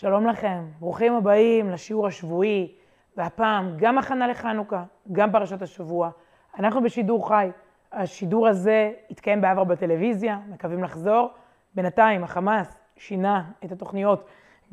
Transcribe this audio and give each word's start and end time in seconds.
שלום 0.00 0.26
לכם, 0.26 0.64
ברוכים 0.80 1.14
הבאים 1.14 1.70
לשיעור 1.70 2.06
השבועי, 2.06 2.72
והפעם 3.16 3.72
גם 3.76 3.98
הכנה 3.98 4.28
לחנוכה, 4.28 4.84
גם 5.12 5.32
פרשת 5.32 5.62
השבוע. 5.62 6.10
אנחנו 6.58 6.82
בשידור 6.82 7.28
חי. 7.28 7.50
השידור 7.92 8.48
הזה 8.48 8.92
יתקיים 9.10 9.40
בעבר 9.40 9.64
בטלוויזיה, 9.64 10.38
מקווים 10.48 10.84
לחזור. 10.84 11.28
בינתיים 11.74 12.24
החמאס 12.24 12.78
שינה 12.96 13.44
את 13.64 13.72
התוכניות, 13.72 14.24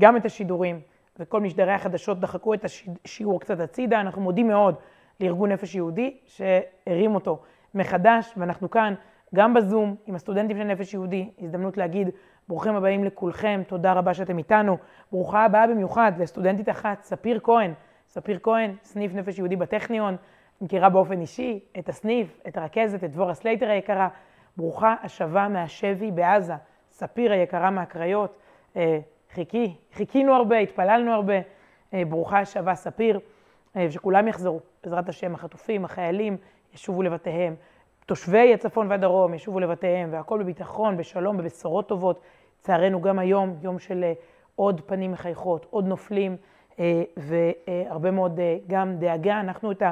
גם 0.01 0.17
את 0.17 0.25
השידורים, 0.25 0.79
וכל 1.19 1.41
משדרי 1.41 1.73
החדשות 1.73 2.19
דחקו 2.19 2.53
את 2.53 2.65
השיעור 3.05 3.39
קצת 3.39 3.59
הצידה. 3.59 4.01
אנחנו 4.01 4.21
מודים 4.21 4.47
מאוד 4.47 4.75
לארגון 5.19 5.51
נפש 5.51 5.75
יהודי 5.75 6.17
שהרים 6.25 7.15
אותו 7.15 7.41
מחדש, 7.75 8.33
ואנחנו 8.37 8.69
כאן 8.69 8.93
גם 9.35 9.53
בזום 9.53 9.95
עם 10.05 10.15
הסטודנטים 10.15 10.57
של 10.57 10.63
נפש 10.63 10.93
יהודי, 10.93 11.29
הזדמנות 11.41 11.77
להגיד 11.77 12.09
ברוכים 12.47 12.75
הבאים 12.75 13.03
לכולכם, 13.03 13.61
תודה 13.67 13.93
רבה 13.93 14.13
שאתם 14.13 14.37
איתנו. 14.37 14.77
ברוכה 15.11 15.45
הבאה 15.45 15.67
במיוחד 15.67 16.11
לסטודנטית 16.19 16.69
אחת, 16.69 17.03
ספיר 17.03 17.39
כהן. 17.43 17.73
ספיר 18.07 18.39
כהן, 18.43 18.75
סניף 18.83 19.13
נפש 19.13 19.37
יהודי 19.37 19.55
בטכניון, 19.55 20.15
מכירה 20.61 20.89
באופן 20.89 21.21
אישי 21.21 21.59
את 21.79 21.89
הסניף, 21.89 22.39
את 22.47 22.57
הרכזת, 22.57 23.03
את 23.03 23.11
דבורה 23.11 23.33
סלייטר 23.33 23.69
היקרה. 23.69 24.07
ברוכה 24.57 24.95
השבה 25.03 25.47
מהשבי 25.47 26.11
בעזה. 26.11 26.53
ספיר 26.91 27.31
היקרה 27.31 27.69
מהקריות. 27.69 28.37
אה, 28.75 28.99
חיכי, 29.33 29.75
חיכינו 29.93 30.33
הרבה, 30.33 30.57
התפללנו 30.57 31.13
הרבה. 31.13 31.33
אה, 31.93 32.03
ברוכה 32.09 32.39
השבה 32.39 32.75
ספיר, 32.75 33.19
אה, 33.75 33.91
שכולם 33.91 34.27
יחזרו, 34.27 34.59
בעזרת 34.83 35.09
השם, 35.09 35.35
החטופים, 35.35 35.85
החיילים, 35.85 36.37
ישובו 36.73 37.01
לבתיהם. 37.03 37.55
תושבי 38.05 38.53
הצפון 38.53 38.91
והדרום 38.91 39.33
ישובו 39.33 39.59
לבתיהם, 39.59 40.09
והכל 40.11 40.39
בביטחון, 40.39 40.97
בשלום, 40.97 41.37
בבשורות 41.37 41.87
טובות. 41.87 42.21
לצערנו 42.65 43.01
גם 43.01 43.19
היום, 43.19 43.55
יום 43.61 43.79
של 43.79 44.03
אה, 44.03 44.13
עוד 44.55 44.81
פנים 44.85 45.11
מחייכות, 45.11 45.65
עוד 45.69 45.85
נופלים, 45.85 46.37
אה, 46.79 47.03
והרבה 47.17 48.11
מאוד 48.11 48.39
אה, 48.39 48.57
גם 48.67 48.95
דאגה. 48.97 49.39
אנחנו 49.39 49.71
את 49.71 49.83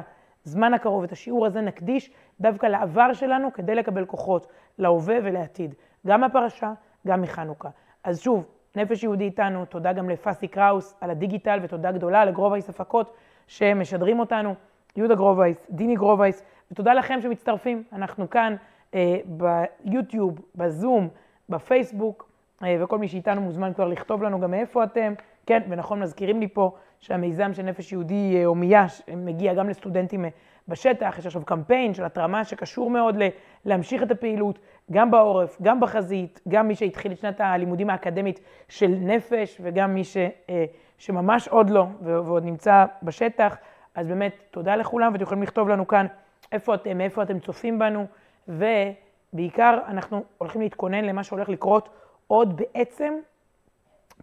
הזמן 0.46 0.74
הקרוב, 0.74 1.04
את 1.04 1.12
השיעור 1.12 1.46
הזה 1.46 1.62
נקדיש 1.62 2.12
דווקא 2.40 2.66
לעבר 2.66 3.14
שלנו, 3.14 3.54
כדי 3.54 3.76
לקבל 3.76 4.06
כוחות 4.06 4.48
להווה 4.78 5.16
ולעתיד, 5.24 5.76
גם 6.08 6.22
מהפרשה, 6.22 6.74
גם 7.08 7.22
מחנוכה. 7.22 7.70
אז 8.04 8.20
שוב, 8.20 8.46
נפש 8.76 9.04
יהודי 9.04 9.24
איתנו, 9.24 9.66
תודה 9.66 9.94
גם 9.94 10.10
לפסי 10.10 10.48
קראוס 10.48 10.96
על 11.02 11.10
הדיגיטל, 11.10 11.60
ותודה 11.64 11.92
גדולה 11.92 12.26
לגרובייס 12.26 12.70
הפקות 12.70 13.14
שמשדרים 13.48 14.20
אותנו, 14.20 14.56
יהודה 14.96 15.16
גרובייס, 15.16 15.68
דיני 15.70 15.96
גרובייס, 15.96 16.44
ותודה 16.72 16.94
לכם 16.94 17.22
שמצטרפים. 17.22 17.84
אנחנו 17.94 18.30
כאן 18.30 18.56
אה, 18.94 19.18
ביוטיוב, 19.26 20.40
בזום, 20.56 21.10
בפייסבוק, 21.50 22.33
וכל 22.62 22.98
מי 22.98 23.08
שאיתנו 23.08 23.42
מוזמן 23.42 23.74
כבר 23.74 23.88
לכתוב 23.88 24.24
לנו 24.24 24.40
גם 24.40 24.52
מאיפה 24.52 24.84
אתם. 24.84 25.14
כן, 25.46 25.62
ונכון, 25.70 26.00
מזכירים 26.00 26.40
לי 26.40 26.48
פה 26.48 26.72
שהמיזם 27.00 27.54
של 27.54 27.64
נפש 27.64 27.92
יהודי 27.92 28.36
אה, 28.36 28.46
הומייה 28.46 28.86
מגיע 29.16 29.54
גם 29.54 29.70
לסטודנטים 29.70 30.26
אה, 30.26 30.30
בשטח. 30.68 31.16
יש 31.20 31.26
עכשיו 31.26 31.46
קמפיין 31.46 31.94
של 31.94 32.04
התרמה 32.04 32.44
שקשור 32.44 32.90
מאוד 32.90 33.18
להמשיך 33.66 34.04
את 34.04 34.12
הפעילות, 34.12 34.60
גם 34.92 35.12
בעורף, 35.12 35.62
גם 35.62 35.80
בחזית, 35.80 36.42
גם 36.48 36.68
מי 36.68 36.76
שהתחיל 36.76 37.12
את 37.12 37.18
שנת 37.18 37.42
הלימודים 37.42 37.90
האקדמית 37.90 38.40
של 38.70 38.88
נפש, 38.88 39.58
וגם 39.64 39.94
מי 39.94 40.04
ש, 40.04 40.18
אה, 40.50 40.66
שממש 40.98 41.48
עוד 41.48 41.70
לא 41.70 41.86
ועוד 42.02 42.46
נמצא 42.46 42.86
בשטח. 43.04 43.58
אז 43.96 44.08
באמת, 44.08 44.36
תודה 44.52 44.76
לכולם, 44.76 45.14
ואתם 45.14 45.24
יכולים 45.24 45.44
לכתוב 45.44 45.70
לנו 45.70 45.88
כאן 45.88 46.06
איפה 46.52 46.76
אתם, 46.76 46.98
מאיפה 46.98 47.24
אתם 47.24 47.40
צופים 47.40 47.80
בנו, 47.80 48.06
ובעיקר 48.48 49.80
אנחנו 49.88 50.24
הולכים 50.38 50.62
להתכונן 50.62 51.06
למה 51.06 51.24
שהולך 51.24 51.50
לקרות 51.50 51.90
עוד 52.28 52.58
בעצם 52.58 53.14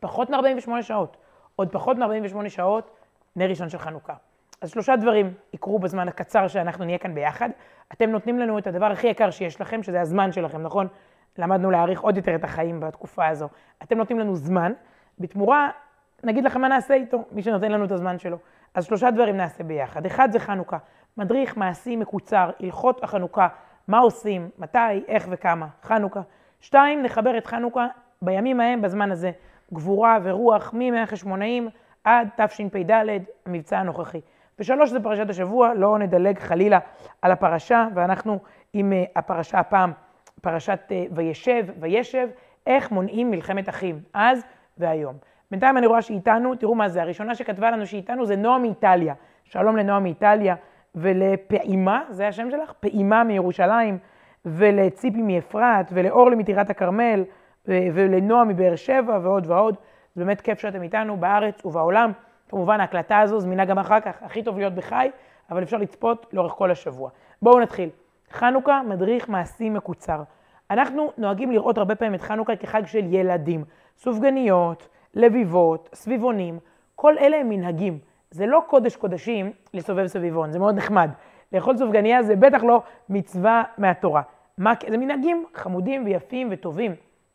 פחות 0.00 0.30
מ-48 0.30 0.82
שעות. 0.82 1.16
עוד 1.56 1.72
פחות 1.72 1.96
מ-48 1.96 2.48
שעות, 2.48 2.90
נר 3.36 3.48
ראשון 3.48 3.68
של 3.68 3.78
חנוכה. 3.78 4.14
אז 4.60 4.70
שלושה 4.70 4.96
דברים 4.96 5.34
יקרו 5.52 5.78
בזמן 5.78 6.08
הקצר 6.08 6.48
שאנחנו 6.48 6.84
נהיה 6.84 6.98
כאן 6.98 7.14
ביחד. 7.14 7.50
אתם 7.92 8.10
נותנים 8.10 8.38
לנו 8.38 8.58
את 8.58 8.66
הדבר 8.66 8.86
הכי 8.86 9.06
יקר 9.06 9.30
שיש 9.30 9.60
לכם, 9.60 9.82
שזה 9.82 10.00
הזמן 10.00 10.32
שלכם, 10.32 10.62
נכון? 10.62 10.88
למדנו 11.38 11.70
להעריך 11.70 12.00
עוד 12.00 12.16
יותר 12.16 12.34
את 12.34 12.44
החיים 12.44 12.80
בתקופה 12.80 13.28
הזו. 13.28 13.48
אתם 13.82 13.98
נותנים 13.98 14.18
לנו 14.18 14.36
זמן, 14.36 14.72
בתמורה, 15.18 15.70
נגיד 16.24 16.44
לכם 16.44 16.60
מה 16.60 16.68
נעשה 16.68 16.94
איתו, 16.94 17.24
מי 17.32 17.42
שנותן 17.42 17.72
לנו 17.72 17.84
את 17.84 17.92
הזמן 17.92 18.18
שלו. 18.18 18.36
אז 18.74 18.84
שלושה 18.84 19.10
דברים 19.10 19.36
נעשה 19.36 19.64
ביחד. 19.64 20.06
אחד 20.06 20.28
זה 20.32 20.38
חנוכה. 20.38 20.78
מדריך 21.16 21.56
מעשי 21.56 21.96
מקוצר, 21.96 22.50
הלכות 22.60 23.04
החנוכה, 23.04 23.48
מה 23.88 23.98
עושים, 23.98 24.50
מתי, 24.58 25.04
איך 25.08 25.26
וכמה, 25.30 25.66
חנוכה. 25.82 26.20
שתיים, 26.60 27.02
נחבר 27.02 27.38
את 27.38 27.46
חנוכה 27.46 27.86
בימים 28.22 28.60
ההם, 28.60 28.82
בזמן 28.82 29.10
הזה, 29.10 29.30
גבורה 29.74 30.18
ורוח 30.22 30.72
מימי 30.72 31.00
החשמונאים 31.00 31.68
עד 32.04 32.28
תשפ"ד, 32.36 32.90
המבצע 33.46 33.78
הנוכחי. 33.78 34.20
ושלוש 34.58 34.90
זה 34.90 35.00
פרשת 35.00 35.30
השבוע, 35.30 35.74
לא 35.74 35.98
נדלג 35.98 36.38
חלילה 36.38 36.78
על 37.22 37.32
הפרשה, 37.32 37.88
ואנחנו 37.94 38.38
עם 38.72 38.92
אה, 38.92 39.04
הפרשה 39.16 39.58
הפעם, 39.58 39.92
פרשת 40.42 40.80
אה, 40.90 41.04
וישב, 41.12 41.66
וישב, 41.80 42.28
איך 42.66 42.90
מונעים 42.90 43.30
מלחמת 43.30 43.68
אחים, 43.68 44.00
אז 44.14 44.44
והיום. 44.78 45.14
בינתיים 45.50 45.76
אני 45.76 45.86
רואה 45.86 46.02
שאיתנו, 46.02 46.54
תראו 46.54 46.74
מה 46.74 46.88
זה, 46.88 47.02
הראשונה 47.02 47.34
שכתבה 47.34 47.70
לנו 47.70 47.86
שאיתנו 47.86 48.26
זה 48.26 48.36
נועה 48.36 48.58
מאיטליה. 48.58 49.14
שלום 49.44 49.76
לנועה 49.76 50.00
מאיטליה. 50.00 50.54
ולפעימה, 50.94 52.02
זה 52.10 52.28
השם 52.28 52.50
שלך? 52.50 52.72
פעימה 52.80 53.24
מירושלים, 53.24 53.98
ולציפי 54.44 55.22
מאפרת, 55.22 55.86
ולאורלי 55.92 56.36
מטירת 56.36 56.70
הכרמל, 56.70 57.24
ולנועה 57.66 58.44
מבאר 58.44 58.76
שבע, 58.76 59.18
ועוד 59.22 59.46
ועוד. 59.46 59.76
זה 60.14 60.24
באמת 60.24 60.40
כיף 60.40 60.58
שאתם 60.58 60.82
איתנו 60.82 61.16
בארץ 61.16 61.64
ובעולם. 61.64 62.12
כמובן, 62.48 62.80
ההקלטה 62.80 63.18
הזו 63.18 63.40
זמינה 63.40 63.64
גם 63.64 63.78
אחר 63.78 64.00
כך, 64.00 64.22
הכי 64.22 64.42
טוב 64.42 64.58
להיות 64.58 64.74
בחי, 64.74 65.10
אבל 65.50 65.62
אפשר 65.62 65.76
לצפות 65.76 66.26
לאורך 66.32 66.52
כל 66.52 66.70
השבוע. 66.70 67.10
בואו 67.42 67.60
נתחיל. 67.60 67.88
חנוכה, 68.32 68.82
מדריך 68.88 69.28
מעשי 69.28 69.70
מקוצר. 69.70 70.22
אנחנו 70.70 71.12
נוהגים 71.18 71.52
לראות 71.52 71.78
הרבה 71.78 71.94
פעמים 71.94 72.14
את 72.14 72.20
חנוכה 72.20 72.56
כחג 72.56 72.86
של 72.86 73.14
ילדים. 73.14 73.64
סופגניות, 73.98 74.88
לביבות, 75.14 75.88
סביבונים, 75.94 76.58
כל 76.96 77.18
אלה 77.18 77.36
הם 77.36 77.48
מנהגים. 77.48 77.98
זה 78.30 78.46
לא 78.46 78.62
קודש 78.66 78.96
קודשים 78.96 79.52
לסובב 79.74 80.06
סביבון, 80.06 80.50
זה 80.50 80.58
מאוד 80.58 80.76
נחמד. 80.76 81.10
לאכול 81.52 81.76
סופגניה 81.76 82.22
זה 82.22 82.36
בטח 82.36 82.64
לא 82.64 82.82
מצווה 83.08 83.62
מהתורה. 83.78 84.22
מה? 84.58 84.72
זה 84.88 84.96
מנהגים 84.96 85.44
חמודים 85.54 86.04
ויפים 86.04 86.48
וטובים. 86.50 86.94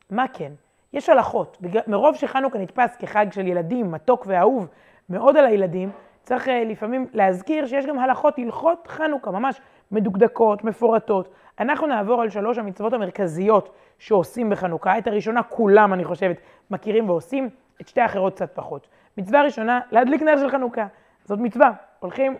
מה 0.09 0.25
כן? 0.33 0.51
יש 0.93 1.09
הלכות. 1.09 1.57
מרוב 1.87 2.15
שחנוכה 2.15 2.59
נתפס 2.59 2.95
כחג 2.95 3.25
של 3.31 3.47
ילדים, 3.47 3.91
מתוק 3.91 4.23
ואהוב 4.27 4.67
מאוד 5.09 5.37
על 5.37 5.45
הילדים, 5.45 5.89
צריך 6.23 6.49
אה, 6.49 6.63
לפעמים 6.63 7.07
להזכיר 7.13 7.65
שיש 7.65 7.85
גם 7.85 7.99
הלכות, 7.99 8.37
הלכות 8.37 8.87
חנוכה, 8.87 9.31
ממש 9.31 9.61
מדוקדקות, 9.91 10.63
מפורטות. 10.63 11.29
אנחנו 11.59 11.87
נעבור 11.87 12.21
על 12.21 12.29
שלוש 12.29 12.57
המצוות 12.57 12.93
המרכזיות 12.93 13.75
שעושים 13.99 14.49
בחנוכה. 14.49 14.97
את 14.97 15.07
הראשונה 15.07 15.43
כולם, 15.43 15.93
אני 15.93 16.03
חושבת, 16.03 16.37
מכירים 16.71 17.09
ועושים, 17.09 17.49
את 17.81 17.87
שתי 17.87 18.01
האחרות 18.01 18.33
קצת 18.33 18.55
פחות. 18.55 18.87
מצווה 19.17 19.41
ראשונה, 19.41 19.79
להדליק 19.91 20.21
נר 20.21 20.37
של 20.37 20.49
חנוכה. 20.49 20.87
זאת 21.25 21.39
מצווה. 21.39 21.71
הולכים 21.99 22.37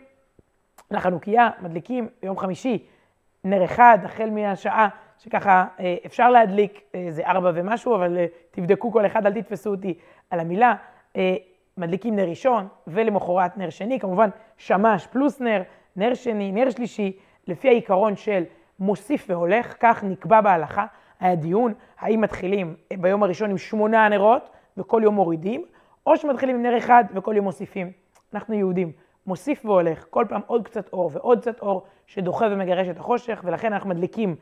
לחנוכיה, 0.91 1.49
מדליקים 1.61 2.07
ביום 2.21 2.37
חמישי 2.37 2.85
נר 3.43 3.65
אחד, 3.65 3.97
החל 4.03 4.29
מהשעה 4.29 4.89
שככה 5.19 5.65
אה, 5.79 5.95
אפשר 6.05 6.29
להדליק, 6.29 6.81
אה, 6.95 7.07
זה 7.09 7.25
ארבע 7.25 7.51
ומשהו, 7.53 7.95
אבל 7.95 8.17
אה, 8.17 8.25
תבדקו 8.51 8.91
כל 8.91 9.05
אחד, 9.05 9.25
אל 9.25 9.41
תתפסו 9.41 9.69
אותי 9.69 9.93
על 10.29 10.39
המילה. 10.39 10.75
מדליקים 11.77 12.15
נר 12.15 12.29
ראשון, 12.29 12.67
ולמחרת 12.87 13.57
נר 13.57 13.69
שני, 13.69 13.99
כמובן 13.99 14.29
שמש 14.57 15.07
פלוס 15.07 15.41
נר, 15.41 15.61
נר 15.95 16.13
שני, 16.13 16.51
נר 16.51 16.69
שלישי, 16.69 17.17
לפי 17.47 17.67
העיקרון 17.67 18.15
של 18.15 18.43
מוסיף 18.79 19.25
והולך, 19.29 19.75
כך 19.79 20.03
נקבע 20.03 20.41
בהלכה. 20.41 20.85
היה 21.19 21.35
דיון, 21.35 21.73
האם 21.99 22.21
מתחילים 22.21 22.75
ביום 22.99 23.23
הראשון 23.23 23.49
עם 23.49 23.57
שמונה 23.57 24.09
נרות 24.09 24.49
וכל 24.77 25.01
יום 25.03 25.15
מורידים, 25.15 25.65
או 26.05 26.17
שמתחילים 26.17 26.55
עם 26.55 26.63
נר 26.63 26.77
אחד 26.77 27.03
וכל 27.13 27.33
יום 27.35 27.45
מוסיפים. 27.45 27.91
אנחנו 28.33 28.53
יהודים, 28.53 28.91
מוסיף 29.27 29.65
והולך, 29.65 30.05
כל 30.09 30.25
פעם 30.29 30.41
עוד 30.47 30.65
קצת 30.65 30.89
אור 30.93 31.09
ועוד 31.13 31.41
קצת 31.41 31.59
אור 31.59 31.85
שדוחה 32.07 32.45
ומגרש 32.51 32.87
את 32.87 32.99
החושך, 32.99 33.41
ולכן 33.43 33.73
אנחנו 33.73 33.89
מדליקים 33.89 34.35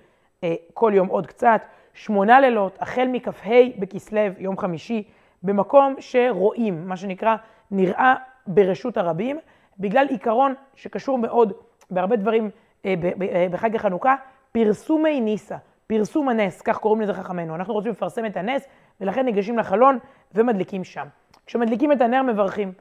אה, 0.43 0.55
כל 0.73 0.91
יום 0.95 1.07
עוד 1.07 1.27
קצת. 1.27 1.61
שמונה 1.93 2.39
לילות, 2.39 2.77
החל 2.81 3.07
מכ"ה 3.11 3.51
בכסלו, 3.79 4.21
יום 4.37 4.57
חמישי, 4.57 5.03
במקום 5.43 5.95
שרואים, 5.99 6.87
מה 6.87 6.97
שנקרא, 6.97 7.35
נראה 7.71 8.15
ברשות 8.47 8.97
הרבים, 8.97 9.39
בגלל 9.79 10.07
עיקרון 10.09 10.53
שקשור 10.75 11.17
מאוד 11.17 11.53
בהרבה 11.91 12.15
דברים 12.15 12.49
אה, 12.85 12.93
אה, 13.21 13.47
בחג 13.51 13.75
החנוכה, 13.75 14.15
פרסומי 14.51 15.21
ניסה, 15.21 15.57
פרסום 15.87 16.29
הנס, 16.29 16.61
כך 16.61 16.77
קוראים 16.77 17.01
לזה 17.01 17.13
חכמינו. 17.13 17.55
אנחנו 17.55 17.73
רוצים 17.73 17.91
לפרסם 17.91 18.25
את 18.25 18.37
הנס, 18.37 18.67
ולכן 19.01 19.25
ניגשים 19.25 19.57
לחלון 19.57 19.97
ומדליקים 20.33 20.83
שם. 20.83 21.07
כשמדליקים 21.45 21.91
את 21.91 22.01
הנר 22.01 22.21
מברכים. 22.21 22.73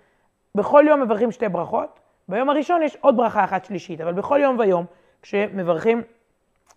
בכל 0.57 0.85
יום 0.89 1.01
מברכים 1.01 1.31
שתי 1.31 1.49
ברכות, 1.49 2.01
ביום 2.29 2.51
הראשון 2.51 2.83
יש 2.83 2.97
עוד 3.01 3.17
ברכה 3.17 3.45
אחת 3.45 3.65
שלישית, 3.65 4.01
אבל 4.01 4.13
בכל 4.13 4.41
יום 4.43 4.59
ויום, 4.59 4.85
כשמברכים, 5.23 6.03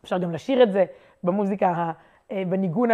אפשר 0.04 0.18
גם 0.18 0.32
לשיר 0.32 0.64
את 0.64 0.72
זה 0.72 0.86
במוזיקה, 1.24 1.92
אה, 2.32 2.44
בניגון 2.50 2.90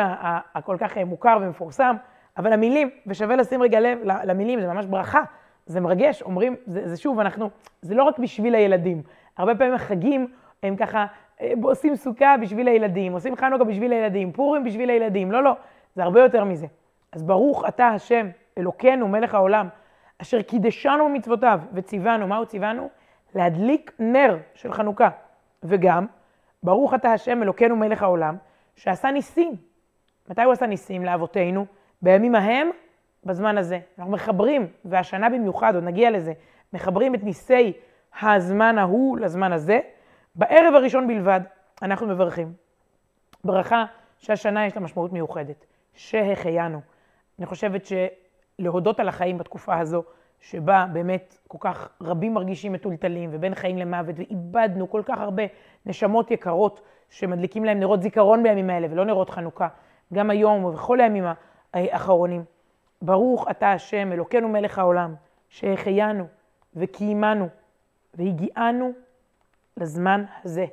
הכל 0.53 0.77
כך 0.79 0.97
אה, 0.97 1.05
מוכר 1.05 1.37
ומפורסם, 1.41 1.95
אבל 2.37 2.53
המילים, 2.53 2.89
ושווה 3.07 3.35
לשים 3.35 3.61
רגע 3.61 3.79
לב 3.79 3.99
למילים, 4.03 4.61
זה 4.61 4.67
ממש 4.67 4.85
ברכה, 4.85 5.21
זה 5.65 5.79
מרגש, 5.79 6.21
אומרים, 6.21 6.55
זה, 6.65 6.87
זה 6.87 6.97
שוב, 6.97 7.19
אנחנו, 7.19 7.49
זה 7.81 7.95
לא 7.95 8.03
רק 8.03 8.19
בשביל 8.19 8.55
הילדים. 8.55 9.01
הרבה 9.37 9.55
פעמים 9.55 9.73
החגים 9.73 10.27
הם 10.63 10.75
ככה, 10.75 11.05
אה, 11.41 11.53
עושים 11.63 11.95
סוכה 11.95 12.35
בשביל 12.41 12.67
הילדים, 12.67 13.13
עושים 13.13 13.35
חנוכה 13.35 13.63
בשביל 13.63 13.91
הילדים, 13.91 14.31
פורים 14.31 14.63
בשביל 14.63 14.89
הילדים, 14.89 15.31
לא, 15.31 15.43
לא, 15.43 15.55
זה 15.95 16.03
הרבה 16.03 16.21
יותר 16.21 16.43
מזה. 16.43 16.67
אז 17.11 17.23
ברוך 17.23 17.65
אתה 17.67 17.87
השם, 17.87 18.27
אלוקינו, 18.57 19.07
מלך 19.07 19.35
העולם, 19.35 19.67
אשר 20.21 20.41
קידשנו 20.41 21.05
במצוותיו 21.05 21.59
וציוונו, 21.73 22.27
מה 22.27 22.37
הוא 22.37 22.45
ציוונו? 22.45 22.89
להדליק 23.35 23.91
נר 23.99 24.37
של 24.53 24.73
חנוכה. 24.73 25.09
וגם, 25.63 26.05
ברוך 26.63 26.93
אתה 26.93 27.13
השם, 27.13 27.43
אלוקינו, 27.43 27.75
מלך 27.75 28.03
העולם, 28.03 28.37
שעשה 28.75 29.11
ניסים. 29.11 29.55
מתי 30.29 30.41
הוא 30.43 30.53
עשה 30.53 30.65
ניסים 30.65 31.05
לאבותינו? 31.05 31.65
בימים 32.01 32.35
ההם, 32.35 32.69
בזמן 33.23 33.57
הזה. 33.57 33.79
אנחנו 33.99 34.11
מחברים, 34.11 34.67
והשנה 34.85 35.29
במיוחד, 35.29 35.75
עוד 35.75 35.83
נגיע 35.83 36.11
לזה, 36.11 36.33
מחברים 36.73 37.15
את 37.15 37.23
ניסי 37.23 37.73
הזמן 38.21 38.77
ההוא 38.77 39.17
לזמן 39.17 39.51
הזה. 39.51 39.79
בערב 40.35 40.73
הראשון 40.75 41.07
בלבד 41.07 41.41
אנחנו 41.81 42.07
מברכים. 42.07 42.53
ברכה 43.43 43.85
שהשנה 44.17 44.65
יש 44.65 44.75
לה 44.75 44.81
משמעות 44.81 45.13
מיוחדת, 45.13 45.65
שהחיינו. 45.93 46.81
אני 47.39 47.45
חושבת 47.45 47.85
שלהודות 48.61 48.99
על 48.99 49.07
החיים 49.07 49.37
בתקופה 49.37 49.79
הזו, 49.79 50.03
שבה 50.39 50.85
באמת 50.93 51.37
כל 51.47 51.57
כך 51.61 51.89
רבים 52.01 52.33
מרגישים 52.33 52.71
מטולטלים 52.73 53.29
ובין 53.33 53.55
חיים 53.55 53.77
למוות, 53.77 54.15
ואיבדנו 54.17 54.89
כל 54.89 55.01
כך 55.05 55.19
הרבה 55.19 55.43
נשמות 55.85 56.31
יקרות 56.31 56.81
שמדליקים 57.09 57.65
להם 57.65 57.79
נרות 57.79 58.01
זיכרון 58.01 58.43
בימים 58.43 58.69
האלה 58.69 58.87
ולא 58.91 59.05
נרות 59.05 59.29
חנוכה, 59.29 59.67
גם 60.13 60.29
היום 60.29 60.63
ובכל 60.65 61.01
הימים 61.01 61.23
האחרונים. 61.73 62.43
ברוך 63.01 63.47
אתה 63.51 63.71
השם, 63.71 64.11
אלוקינו 64.11 64.49
מלך 64.49 64.79
העולם, 64.79 65.15
שהחיינו 65.49 66.25
וקיימנו 66.75 67.47
והגיענו 68.13 68.91
לזמן 69.77 70.23
הזה. 70.43 70.65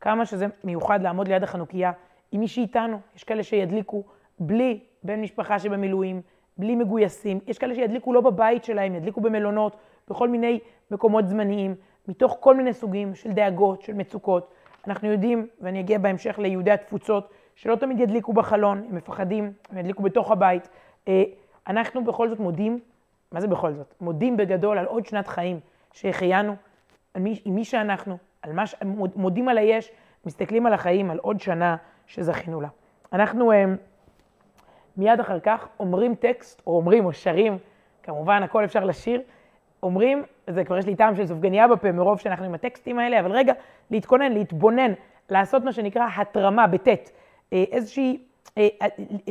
כמה 0.00 0.26
שזה 0.26 0.46
מיוחד 0.64 1.02
לעמוד 1.02 1.28
ליד 1.28 1.42
החנוכיה 1.42 1.92
עם 2.32 2.40
מי 2.40 2.48
שאיתנו. 2.48 2.98
יש 3.16 3.24
כאלה 3.24 3.42
שידליקו 3.42 4.04
בלי 4.38 4.80
בן 5.02 5.20
משפחה 5.20 5.58
שבמילואים, 5.58 6.22
בלי 6.58 6.76
מגויסים. 6.76 7.40
יש 7.46 7.58
כאלה 7.58 7.74
שידליקו 7.74 8.12
לא 8.12 8.20
בבית 8.20 8.64
שלהם, 8.64 8.94
ידליקו 8.94 9.20
במלונות, 9.20 9.76
בכל 10.08 10.28
מיני 10.28 10.60
מקומות 10.90 11.28
זמניים, 11.28 11.74
מתוך 12.08 12.36
כל 12.40 12.56
מיני 12.56 12.72
סוגים 12.72 13.14
של 13.14 13.32
דאגות, 13.32 13.82
של 13.82 13.94
מצוקות. 13.94 14.50
אנחנו 14.86 15.08
יודעים, 15.08 15.46
ואני 15.60 15.80
אגיע 15.80 15.98
בהמשך 15.98 16.38
ליהודי 16.38 16.70
התפוצות, 16.70 17.30
שלא 17.54 17.76
תמיד 17.76 18.00
ידליקו 18.00 18.32
בחלון, 18.32 18.82
הם 18.88 18.96
מפחדים, 18.96 19.52
הם 19.70 19.78
ידליקו 19.78 20.02
בתוך 20.02 20.30
הבית. 20.30 20.68
אה, 21.08 21.22
אנחנו 21.68 22.04
בכל 22.04 22.28
זאת 22.28 22.40
מודים, 22.40 22.78
מה 23.32 23.40
זה 23.40 23.48
בכל 23.48 23.72
זאת? 23.72 23.94
מודים 24.00 24.36
בגדול 24.36 24.78
על 24.78 24.86
עוד 24.86 25.06
שנת 25.06 25.28
חיים 25.28 25.60
שהחיינו, 25.92 26.54
עם 27.16 27.24
מי, 27.24 27.42
מי 27.46 27.64
שאנחנו, 27.64 28.16
על 28.42 28.52
מה 28.52 28.66
ש... 28.66 28.74
מודים 29.16 29.48
על 29.48 29.58
היש, 29.58 29.92
מסתכלים 30.26 30.66
על 30.66 30.72
החיים, 30.72 31.10
על 31.10 31.18
עוד 31.18 31.40
שנה 31.40 31.76
שזכינו 32.06 32.60
לה. 32.60 32.68
אנחנו 33.12 33.52
אה, 33.52 33.64
מיד 34.96 35.20
אחר 35.20 35.40
כך 35.40 35.68
אומרים 35.80 36.14
טקסט, 36.14 36.62
או 36.66 36.76
אומרים 36.76 37.04
או 37.04 37.12
שרים, 37.12 37.58
כמובן 38.02 38.42
הכל 38.42 38.64
אפשר 38.64 38.84
לשיר, 38.84 39.20
אומרים, 39.82 40.22
זה 40.46 40.64
כבר 40.64 40.78
יש 40.78 40.86
לי 40.86 40.96
טעם 40.96 41.16
של 41.16 41.26
סופגניה 41.26 41.68
בפה 41.68 41.92
מרוב 41.92 42.20
שאנחנו 42.20 42.44
עם 42.44 42.54
הטקסטים 42.54 42.98
האלה, 42.98 43.20
אבל 43.20 43.32
רגע, 43.32 43.52
להתכונן, 43.90 44.32
להתבונן, 44.32 44.92
לעשות 45.30 45.64
מה 45.64 45.72
שנקרא 45.72 46.06
התרמה 46.16 46.66
בטית, 46.66 47.12
אה, 47.52 47.64
איזושהי 47.72 48.18
אה, 48.58 48.68
אה, 48.82 48.88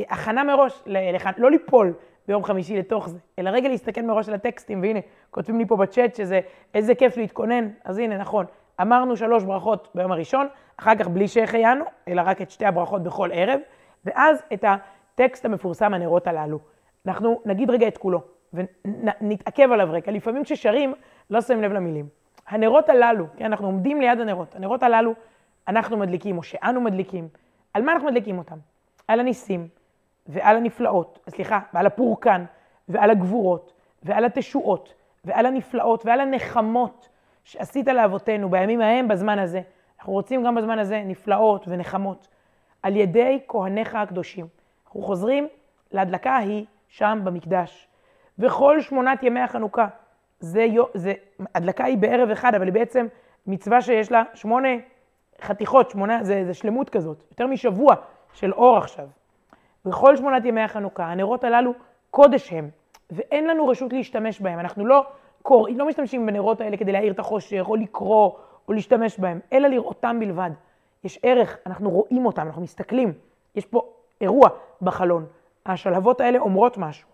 הכנה 0.08 0.44
מראש, 0.44 0.82
לא 1.36 1.50
ליפול 1.50 1.94
ביום 2.28 2.44
חמישי 2.44 2.78
לתוך 2.78 3.08
זה, 3.08 3.18
אלא 3.38 3.50
רגע 3.50 3.68
להסתכל 3.68 4.02
מראש 4.02 4.28
על 4.28 4.34
הטקסטים, 4.34 4.82
והנה, 4.82 5.00
כותבים 5.30 5.58
לי 5.58 5.66
פה 5.66 5.76
בצ'אט 5.76 6.14
שזה 6.14 6.40
איזה 6.74 6.94
כיף 6.94 7.16
להתכונן, 7.16 7.68
אז 7.84 7.98
הנה, 7.98 8.18
נכון, 8.18 8.46
אמרנו 8.80 9.16
שלוש 9.16 9.44
ברכות 9.44 9.88
ביום 9.94 10.12
הראשון, 10.12 10.46
אחר 10.76 10.94
כך 10.94 11.08
בלי 11.08 11.28
שהחיינו, 11.28 11.84
אלא 12.08 12.22
רק 12.24 12.42
את 12.42 12.50
שתי 12.50 12.66
הברכות 12.66 13.02
בכל 13.02 13.30
ערב, 13.32 13.60
ואז 14.04 14.42
את 14.52 14.64
הטקסט 15.16 15.44
המפורסם, 15.44 15.94
הנרות 15.94 16.26
הללו. 16.26 16.58
אנחנו 17.06 17.40
נגיד 17.44 17.70
רגע 17.70 17.88
את 17.88 17.98
כולו, 17.98 18.20
ונתעכב 18.52 19.68
עליו 19.72 19.88
רגע. 19.90 20.12
לפעמים 20.12 20.44
כששרים, 20.44 20.94
לא 21.30 21.40
שמים 21.40 21.62
לב 21.62 21.72
למילים. 21.72 22.08
הנרות 22.48 22.88
הללו, 22.88 23.26
כן, 23.36 23.44
אנחנו 23.44 23.66
עומדים 23.66 24.00
ליד 24.00 24.20
הנרות, 24.20 24.54
הנרות 24.54 24.82
הללו 24.82 25.14
אנחנו 25.68 25.96
מדליקים, 25.96 26.38
או 26.38 26.42
שאנו 26.42 26.80
מדליקים. 26.80 27.28
על 27.74 27.82
מה 27.82 27.92
אנחנו 27.92 28.08
מדליקים 28.08 28.38
אותם? 28.38 28.56
על 29.08 29.20
הניסים, 29.20 29.68
ועל 30.26 30.56
הנפלאות, 30.56 31.18
סליחה, 31.28 31.60
ועל 31.74 31.86
הפורקן, 31.86 32.44
ועל 32.88 33.10
הגבורות, 33.10 33.72
ועל 34.02 34.24
התשועות, 34.24 34.94
ועל 35.24 35.46
הנפלאות, 35.46 36.06
ועל 36.06 36.20
הנחמות 36.20 37.08
שעשית 37.44 37.88
לאבותינו 37.88 38.50
בימים 38.50 38.80
ההם 38.80 39.08
בזמן 39.08 39.38
הזה. 39.38 39.60
אנחנו 39.98 40.12
רוצים 40.12 40.44
גם 40.44 40.54
בזמן 40.54 40.78
הזה 40.78 41.02
נפלאות 41.06 41.64
ונחמות. 41.68 42.28
על 42.82 42.96
ידי 42.96 43.40
כהניך 43.48 43.94
הקדושים. 43.94 44.55
אנחנו 44.96 45.06
חוזרים 45.06 45.48
להדלקה 45.92 46.30
ההיא 46.30 46.64
שם 46.88 47.20
במקדש. 47.24 47.88
וכל 48.38 48.80
שמונת 48.80 49.22
ימי 49.22 49.40
החנוכה, 49.40 49.86
זה, 50.40 50.66
זה, 50.94 51.12
הדלקה 51.54 51.84
היא 51.84 51.98
בערב 51.98 52.30
אחד, 52.30 52.54
אבל 52.54 52.64
היא 52.64 52.72
בעצם 52.72 53.06
מצווה 53.46 53.80
שיש 53.80 54.12
לה 54.12 54.22
שמונה 54.34 54.68
חתיכות, 55.42 55.90
שמונה, 55.90 56.24
זה, 56.24 56.44
זה 56.44 56.54
שלמות 56.54 56.90
כזאת, 56.90 57.24
יותר 57.30 57.46
משבוע 57.46 57.94
של 58.32 58.52
אור 58.52 58.76
עכשיו. 58.76 59.06
בכל 59.84 60.16
שמונת 60.16 60.44
ימי 60.44 60.60
החנוכה, 60.60 61.04
הנרות 61.04 61.44
הללו 61.44 61.72
קודש 62.10 62.52
הם, 62.52 62.70
ואין 63.10 63.46
לנו 63.46 63.68
רשות 63.68 63.92
להשתמש 63.92 64.40
בהם. 64.40 64.58
אנחנו 64.58 64.86
לא 64.86 65.06
קוראים, 65.42 65.78
לא 65.78 65.86
משתמשים 65.86 66.26
בנרות 66.26 66.60
האלה 66.60 66.76
כדי 66.76 66.92
להאיר 66.92 67.12
את 67.12 67.18
החושך, 67.18 67.64
או 67.68 67.76
לקרוא, 67.76 68.30
או 68.68 68.72
להשתמש 68.72 69.18
בהם, 69.18 69.40
אלא 69.52 69.68
לראותם 69.68 70.16
בלבד. 70.20 70.50
יש 71.04 71.18
ערך, 71.22 71.58
אנחנו 71.66 71.90
רואים 71.90 72.26
אותם, 72.26 72.46
אנחנו 72.46 72.62
מסתכלים. 72.62 73.12
יש 73.54 73.66
פה 73.66 73.95
אירוע 74.20 74.48
בחלון. 74.82 75.26
השלהבות 75.66 76.20
האלה 76.20 76.38
אומרות 76.38 76.78
משהו. 76.78 77.08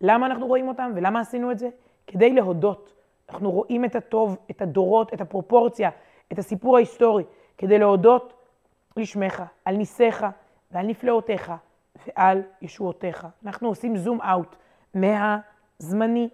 למה 0.00 0.26
אנחנו 0.26 0.46
רואים 0.46 0.68
אותם 0.68 0.92
ולמה 0.94 1.20
עשינו 1.20 1.50
את 1.50 1.58
זה? 1.58 1.68
כדי 2.06 2.32
להודות. 2.32 2.92
אנחנו 3.30 3.50
רואים 3.50 3.84
את 3.84 3.96
הטוב, 3.96 4.36
את 4.50 4.62
הדורות, 4.62 5.14
את 5.14 5.20
הפרופורציה, 5.20 5.90
את 6.32 6.38
הסיפור 6.38 6.76
ההיסטורי, 6.76 7.24
כדי 7.58 7.78
להודות 7.78 8.32
לשמך, 8.96 9.42
על 9.64 9.76
ניסיך 9.76 10.26
ועל 10.70 10.86
נפלאותיך 10.86 11.52
ועל 12.06 12.42
ישועותיך. 12.62 13.26
אנחנו 13.46 13.68
עושים 13.68 13.96
זום 13.96 14.20
אאוט 14.20 14.56
מהזמני 14.94 16.28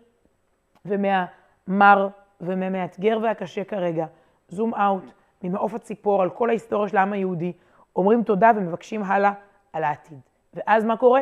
ומהמר 0.85 2.09
ומהמאתגר 2.40 3.19
והקשה 3.23 3.64
כרגע. 3.64 4.07
זום 4.49 4.75
אאוט 4.75 5.04
ממעוף 5.43 5.75
הציפור 5.75 6.23
על 6.23 6.31
כל 6.31 6.49
ההיסטוריה 6.49 6.88
של 6.88 6.97
העם 6.97 7.12
היהודי, 7.12 7.52
אומרים 7.97 8.23
תודה 8.23 8.50
ומבקשים 8.57 9.02
הלאה 9.02 9.33
על 9.75 9.85
העתיד. 9.85 10.19
ואז 10.54 10.85
מה 10.85 10.97
קורה? 10.97 11.21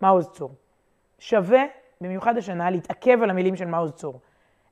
מעוז 0.00 0.28
צור. 0.28 0.50
שווה, 1.18 1.64
במיוחד 2.00 2.36
השנה, 2.36 2.70
להתעכב 2.70 3.22
על 3.22 3.30
המילים 3.30 3.56
של 3.56 3.64
מעוז 3.64 3.92
צור. 3.92 4.20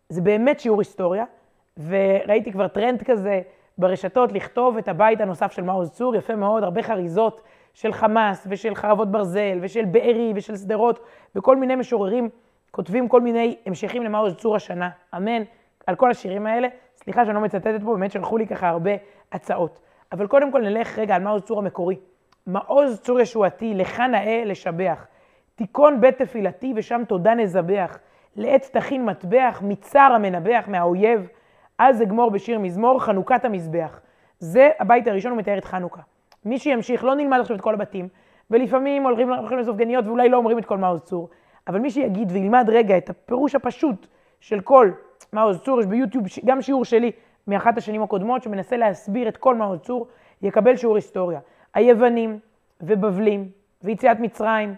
זה 0.08 0.20
באמת 0.20 0.60
שיעור 0.60 0.80
היסטוריה, 0.80 1.24
וראיתי 1.76 2.52
כבר 2.52 2.68
טרנד 2.68 3.02
כזה 3.02 3.40
ברשתות 3.78 4.32
לכתוב 4.32 4.76
את 4.76 4.88
הבית 4.88 5.20
הנוסף 5.20 5.52
של 5.52 5.62
מעוז 5.62 5.90
צור, 5.90 6.16
יפה 6.16 6.36
מאוד, 6.36 6.62
הרבה 6.62 6.82
חריזות 6.82 7.42
של 7.74 7.92
חמאס 7.92 8.46
ושל 8.50 8.74
חרבות 8.74 9.10
ברזל 9.10 9.58
ושל 9.62 9.84
בארי 9.84 10.32
ושל 10.36 10.56
שדרות, 10.56 11.00
וכל 11.36 11.56
מיני 11.56 11.76
משוררים 11.76 12.28
כותבים 12.70 13.08
כל 13.08 13.20
מיני 13.20 13.56
המשכים 13.66 14.02
למעוז 14.02 14.34
צור 14.34 14.56
השנה, 14.56 14.90
אמן, 15.16 15.42
על 15.86 15.94
כל 15.94 16.10
השירים 16.10 16.46
האלה. 16.46 16.68
סליחה 16.96 17.24
שאני 17.24 17.34
לא 17.34 17.40
מצטטת 17.40 17.80
פה, 17.84 17.94
באמת 17.94 18.10
שלחו 18.10 18.38
לי 18.38 18.46
ככה 18.46 18.68
הרבה 18.68 18.90
הצעות. 19.32 19.80
אבל 20.12 20.26
קודם 20.26 20.52
כל 20.52 20.60
נלך 20.60 20.98
רגע 20.98 21.14
על 21.14 21.22
מעוז 21.22 21.42
צור 21.42 21.58
המקורי. 21.58 21.96
מעוז 22.46 23.00
צור 23.00 23.20
ישועתי, 23.20 23.74
לך 23.74 24.00
נאה 24.00 24.42
לשבח. 24.44 25.06
תיכון 25.54 26.00
בית 26.00 26.22
תפילתי 26.22 26.72
ושם 26.76 27.02
תודה 27.08 27.34
נזבח. 27.34 27.98
לעת 28.36 28.70
תכין 28.72 29.04
מטבח, 29.04 29.62
מצער 29.64 30.12
המנבח 30.12 30.64
מהאויב. 30.66 31.28
אז 31.78 32.02
אגמור 32.02 32.30
בשיר 32.30 32.58
מזמור, 32.58 33.00
חנוכת 33.00 33.44
המזבח. 33.44 34.00
זה 34.38 34.70
הבית 34.78 35.06
הראשון, 35.06 35.30
הוא 35.30 35.38
מתאר 35.38 35.58
את 35.58 35.64
חנוכה. 35.64 36.00
מי 36.44 36.58
שימשיך, 36.58 37.04
לא 37.04 37.14
נלמד 37.14 37.40
עכשיו 37.40 37.56
את 37.56 37.60
כל 37.60 37.74
הבתים, 37.74 38.08
ולפעמים 38.50 39.02
הולכים, 39.02 39.32
הולכים 39.32 39.58
לסופגניות 39.58 40.06
ואולי 40.06 40.28
לא 40.28 40.36
אומרים 40.36 40.58
את 40.58 40.64
כל 40.64 40.78
מעוז 40.78 41.00
צור, 41.00 41.28
אבל 41.68 41.78
מי 41.78 41.90
שיגיד 41.90 42.32
וילמד 42.32 42.70
רגע 42.72 42.98
את 42.98 43.10
הפירוש 43.10 43.54
הפשוט 43.54 44.06
של 44.40 44.60
כל 44.60 44.90
מעוז 45.32 45.60
צור, 45.60 45.80
יש 45.80 45.86
ביוטיוב 45.86 46.24
גם 46.44 46.62
שיעור 46.62 46.84
שלי 46.84 47.12
מאחת 47.46 47.78
השנים 47.78 48.02
הקודמות, 48.02 48.42
שמנסה 48.42 48.76
להסביר 48.76 49.28
את 49.28 49.36
כל 49.36 49.54
מעוז 49.54 49.80
צור, 49.80 50.06
יקבל 50.42 50.76
שיעור 50.76 50.96
היסטוריה. 50.96 51.40
היוונים 51.74 52.38
ובבלים 52.80 53.50
ויציאת 53.82 54.20
מצרים 54.20 54.74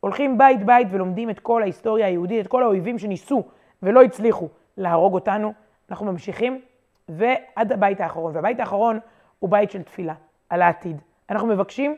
הולכים 0.00 0.38
בית 0.38 0.66
בית 0.66 0.88
ולומדים 0.90 1.30
את 1.30 1.40
כל 1.40 1.62
ההיסטוריה 1.62 2.06
היהודית, 2.06 2.46
את 2.46 2.50
כל 2.50 2.62
האויבים 2.62 2.98
שניסו 2.98 3.42
ולא 3.82 4.02
הצליחו 4.02 4.48
להרוג 4.76 5.14
אותנו. 5.14 5.52
אנחנו 5.90 6.06
ממשיכים 6.06 6.60
ועד 7.08 7.72
הבית 7.72 8.00
האחרון. 8.00 8.36
והבית 8.36 8.60
האחרון 8.60 8.98
הוא 9.38 9.50
בית 9.50 9.70
של 9.70 9.82
תפילה 9.82 10.14
על 10.48 10.62
העתיד. 10.62 11.00
אנחנו 11.30 11.48
מבקשים 11.48 11.96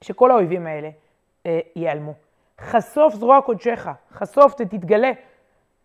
שכל 0.00 0.30
האויבים 0.30 0.66
האלה 0.66 0.90
אה, 1.46 1.60
ייעלמו. 1.76 2.14
חשוף 2.60 3.14
זרוע 3.14 3.40
קודשך, 3.40 3.88
חשוף, 4.12 4.54
תתגלה, 4.54 5.12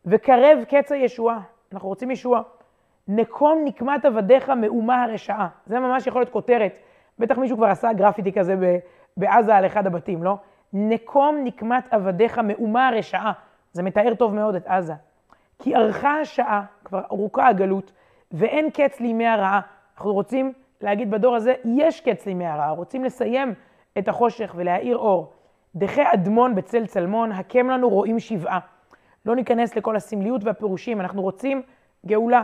וקרב 0.06 0.64
קץ 0.70 0.92
הישועה. 0.92 1.40
אנחנו 1.74 1.90
רוצים 1.90 2.12
ישועה. 2.12 2.42
נקום 3.08 3.62
נקמת 3.66 4.06
עבדיך 4.06 4.50
מאומה 4.50 5.04
הרשעה. 5.04 5.48
זה 5.66 5.80
ממש 5.80 6.08
יכול 6.08 6.22
להיות 6.22 6.30
כותרת. 6.30 6.78
בטח 7.20 7.38
מישהו 7.38 7.58
כבר 7.58 7.68
עשה 7.68 7.94
גרפיטי 7.94 8.32
כזה 8.32 8.78
בעזה 9.18 9.56
על 9.56 9.66
אחד 9.66 9.88
הבתים, 9.88 10.24
לא? 10.24 10.38
נקום 10.74 11.38
נקמת 11.44 11.94
עבדיך 11.94 12.40
מאומה 12.40 12.88
הרשעה. 12.88 13.32
זה 13.72 13.84
מתאר 13.84 14.14
טוב 14.14 14.34
מאוד 14.34 14.56
את 14.56 14.68
עזה. 14.68 14.94
כי 15.60 15.76
ארכה 15.76 16.20
השעה, 16.20 16.64
כבר 16.86 17.02
ארוכה 17.12 17.48
הגלות, 17.48 17.92
ואין 18.32 18.70
קץ 18.70 19.00
לימי 19.00 19.28
הרעה. 19.28 19.62
אנחנו 19.98 20.14
רוצים 20.14 20.54
להגיד 20.82 21.12
בדור 21.12 21.36
הזה, 21.36 21.54
יש 21.66 22.02
קץ 22.02 22.26
לימי 22.26 22.46
הרעה, 22.46 22.72
רוצים 22.72 23.04
לסיים 23.04 23.54
את 23.98 24.08
החושך 24.08 24.54
ולהאיר 24.56 24.98
אור. 24.98 25.34
דחי 25.76 26.04
אדמון 26.14 26.56
בצל 26.56 26.86
צלמון, 26.86 27.32
הקם 27.32 27.70
לנו 27.70 27.90
רואים 27.90 28.20
שבעה. 28.20 28.60
לא 29.26 29.36
ניכנס 29.36 29.76
לכל 29.76 29.96
הסמליות 29.96 30.44
והפירושים, 30.44 31.02
אנחנו 31.02 31.22
רוצים 31.22 31.62
גאולה, 32.06 32.44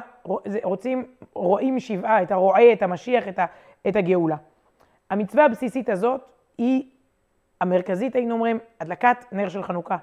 רוצים, 0.64 1.06
רואים 1.34 1.80
שבעה, 1.80 2.24
את 2.24 2.32
הרועה, 2.32 2.74
את 2.74 2.82
המשיח, 2.82 3.28
את, 3.28 3.40
ה, 3.40 3.46
את 3.88 3.96
הגאולה. 3.96 4.36
המצווה 5.10 5.46
הבסיסית 5.46 5.90
הזאת 5.90 6.22
היא 6.58 6.84
המרכזית, 7.62 8.16
היינו 8.16 8.34
אומרים, 8.34 8.60
הדלקת 8.80 9.18
נר 9.32 9.50
של 9.50 9.64
חנוכה. 9.64 9.98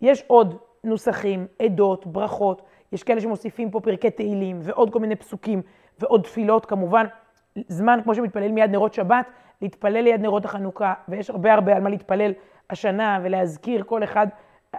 יש 0.00 0.24
עוד 0.26 0.58
נוסחים, 0.84 1.46
עדות, 1.58 2.06
ברכות, 2.06 2.62
יש 2.92 3.02
כאלה 3.02 3.20
שמוסיפים 3.20 3.70
פה 3.70 3.80
פרקי 3.80 4.10
תהילים 4.10 4.58
ועוד 4.62 4.92
כל 4.92 4.98
מיני 4.98 5.16
פסוקים 5.16 5.62
ועוד 5.98 6.22
תפילות 6.22 6.66
כמובן. 6.66 7.06
זמן, 7.68 8.00
כמו 8.04 8.14
שמתפלל 8.14 8.52
מיד 8.52 8.70
נרות 8.70 8.94
שבת, 8.94 9.26
להתפלל 9.62 10.00
ליד 10.00 10.20
נרות 10.20 10.44
החנוכה, 10.44 10.94
ויש 11.08 11.30
הרבה 11.30 11.52
הרבה 11.52 11.76
על 11.76 11.82
מה 11.82 11.90
להתפלל 11.90 12.32
השנה 12.70 13.18
ולהזכיר 13.22 13.84
כל 13.84 14.04
אחד. 14.04 14.26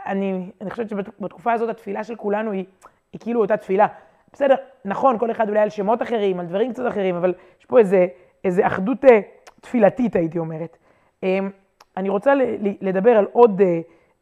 אני, 0.06 0.52
אני 0.62 0.70
חושבת 0.70 0.90
שבתקופה 0.90 1.54
הזאת 1.54 1.70
התפילה 1.70 2.04
של 2.04 2.16
כולנו 2.16 2.52
היא, 2.52 2.66
היא 3.14 3.22
כאילו 3.22 3.42
אותה 3.42 3.58
תפילה. 3.58 3.88
בסדר, 4.34 4.56
נכון, 4.86 5.20
כל 5.20 5.32
אחד 5.32 5.50
אולי 5.50 5.60
על 5.60 5.70
שמות 5.70 6.02
אחרים, 6.02 6.40
על 6.40 6.46
דברים 6.46 6.74
קצת 6.74 6.88
אחרים, 6.88 7.16
אבל 7.16 7.34
יש 7.60 7.66
פה 7.66 7.80
איזה, 7.80 8.08
איזה 8.44 8.68
אחדות 8.68 9.06
אה, 9.06 9.20
תפילתית, 9.66 10.16
הייתי 10.16 10.40
אומרת. 10.40 10.78
אמ, 11.24 11.50
אני 11.98 12.10
רוצה 12.10 12.34
לדבר 12.82 13.12
על 13.12 13.26
עוד 13.32 13.62
אה, 13.62 13.82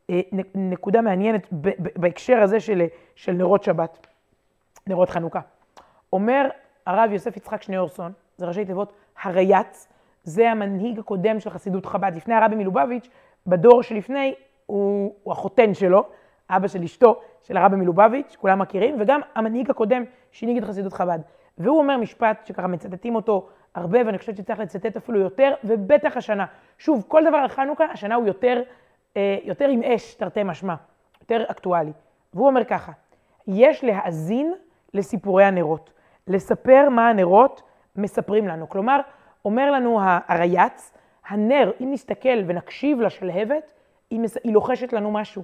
אה, 0.10 0.22
נקודה 0.56 1.02
מעניינת 1.02 1.48
בהקשר 1.96 2.38
הזה 2.38 2.60
של, 2.60 2.84
של 3.16 3.32
נרות 3.32 3.64
שבת, 3.64 4.08
נרות 4.88 5.10
חנוכה. 5.10 5.40
אומר 6.14 6.50
הרב 6.86 7.10
יוסף 7.12 7.38
יצחק 7.38 7.62
שניאורסון, 7.62 8.12
זה 8.38 8.46
ראשי 8.46 8.66
תיבות 8.66 8.94
הרייץ, 9.24 9.88
זה 10.24 10.52
המנהיג 10.52 11.00
הקודם 11.00 11.40
של 11.40 11.50
חסידות 11.50 11.86
חב"ד. 11.86 12.12
לפני 12.16 12.34
הרבי 12.34 12.56
מלובביץ', 12.56 13.10
בדור 13.48 13.84
שלפני, 13.84 14.34
הוא, 14.66 15.16
הוא 15.24 15.32
החותן 15.32 15.74
שלו, 15.74 16.04
אבא 16.50 16.68
של 16.68 16.84
אשתו, 16.84 17.22
של 17.44 17.58
הרבי 17.58 17.76
מלובביץ', 17.76 18.36
כולם 18.40 18.60
מכירים, 18.60 18.96
וגם 19.00 19.22
המנהיג 19.36 19.70
הקודם 19.70 20.04
שהנהיג 20.32 20.58
את 20.58 20.64
חסידות 20.64 20.94
חב"ד. 20.94 21.20
והוא 21.58 21.78
אומר 21.78 21.98
משפט 21.98 22.46
שככה 22.46 22.68
מצטטים 22.68 23.16
אותו 23.16 23.50
הרבה, 23.76 24.00
ואני 24.06 24.18
חושבת 24.18 24.38
שצריך 24.38 24.60
לצטט 24.60 24.98
אפילו 24.98 25.20
יותר, 25.20 25.54
ובטח 25.64 26.18
השנה. 26.18 26.46
שוב, 26.78 27.06
כל 27.08 27.24
דבר 27.28 27.38
על 27.38 27.48
חנוכה, 27.48 27.86
השנה 27.86 28.16
הוא 28.16 28.28
יותר, 28.28 28.62
אה, 29.18 29.38
יותר 29.44 29.68
עם 29.68 29.84
אש, 29.84 30.14
תרתי 30.14 30.44
משמע, 30.44 30.76
יותר 31.22 31.44
אקטואלי. 31.48 31.92
והוא 32.34 32.48
אומר 32.48 32.64
ככה, 32.64 32.92
יש 33.48 33.84
להאזין 33.84 34.54
לסיפורי 34.94 35.44
הנרות, 35.44 35.94
לספר 36.28 36.90
מה 36.90 37.10
הנרות 37.10 37.62
מספרים 37.96 38.48
לנו. 38.48 38.70
כלומר, 38.70 39.00
אומר 39.46 39.72
לנו 39.72 40.00
הרייץ, 40.28 40.94
הנר, 41.28 41.72
אם 41.82 41.92
נסתכל 41.92 42.44
ונקשיב 42.48 43.02
לשלהבת, 43.02 43.74
היא, 44.10 44.20
מס... 44.20 44.38
היא 44.44 44.54
לוחשת 44.54 44.94
לנו 44.94 45.12
משהו. 45.12 45.44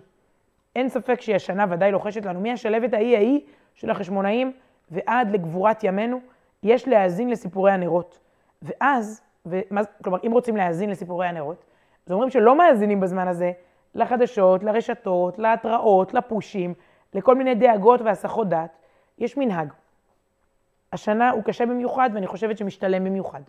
אין 0.75 0.89
ספק 0.89 1.21
שהיא 1.21 1.35
השנה 1.35 1.65
ודאי 1.69 1.91
לוחשת 1.91 2.25
לנו. 2.25 2.39
מהשלהבת 2.41 2.93
ההיא 2.93 3.15
ההיא 3.15 3.41
של 3.75 3.89
החשמונאים 3.89 4.51
ועד 4.91 5.31
לגבורת 5.31 5.83
ימינו, 5.83 6.19
יש 6.63 6.87
להאזין 6.87 7.29
לסיפורי 7.29 7.71
הנרות. 7.71 8.19
ואז, 8.61 9.21
ומה, 9.45 9.81
כלומר, 10.03 10.19
אם 10.27 10.31
רוצים 10.31 10.57
להאזין 10.57 10.89
לסיפורי 10.89 11.27
הנרות, 11.27 11.65
אז 12.05 12.11
אומרים 12.11 12.29
שלא 12.29 12.57
מאזינים 12.57 12.99
בזמן 12.99 13.27
הזה 13.27 13.51
לחדשות, 13.95 14.63
לרשתות, 14.63 15.39
להתראות, 15.39 16.13
לפושים, 16.13 16.73
לכל 17.13 17.35
מיני 17.35 17.55
דאגות 17.55 18.01
והסחות 18.01 18.49
דעת. 18.49 18.77
יש 19.17 19.37
מנהג. 19.37 19.73
השנה 20.93 21.29
הוא 21.29 21.43
קשה 21.43 21.65
במיוחד, 21.65 22.09
ואני 22.13 22.27
חושבת 22.27 22.57
שמשתלם 22.57 23.03
במיוחד. 23.03 23.41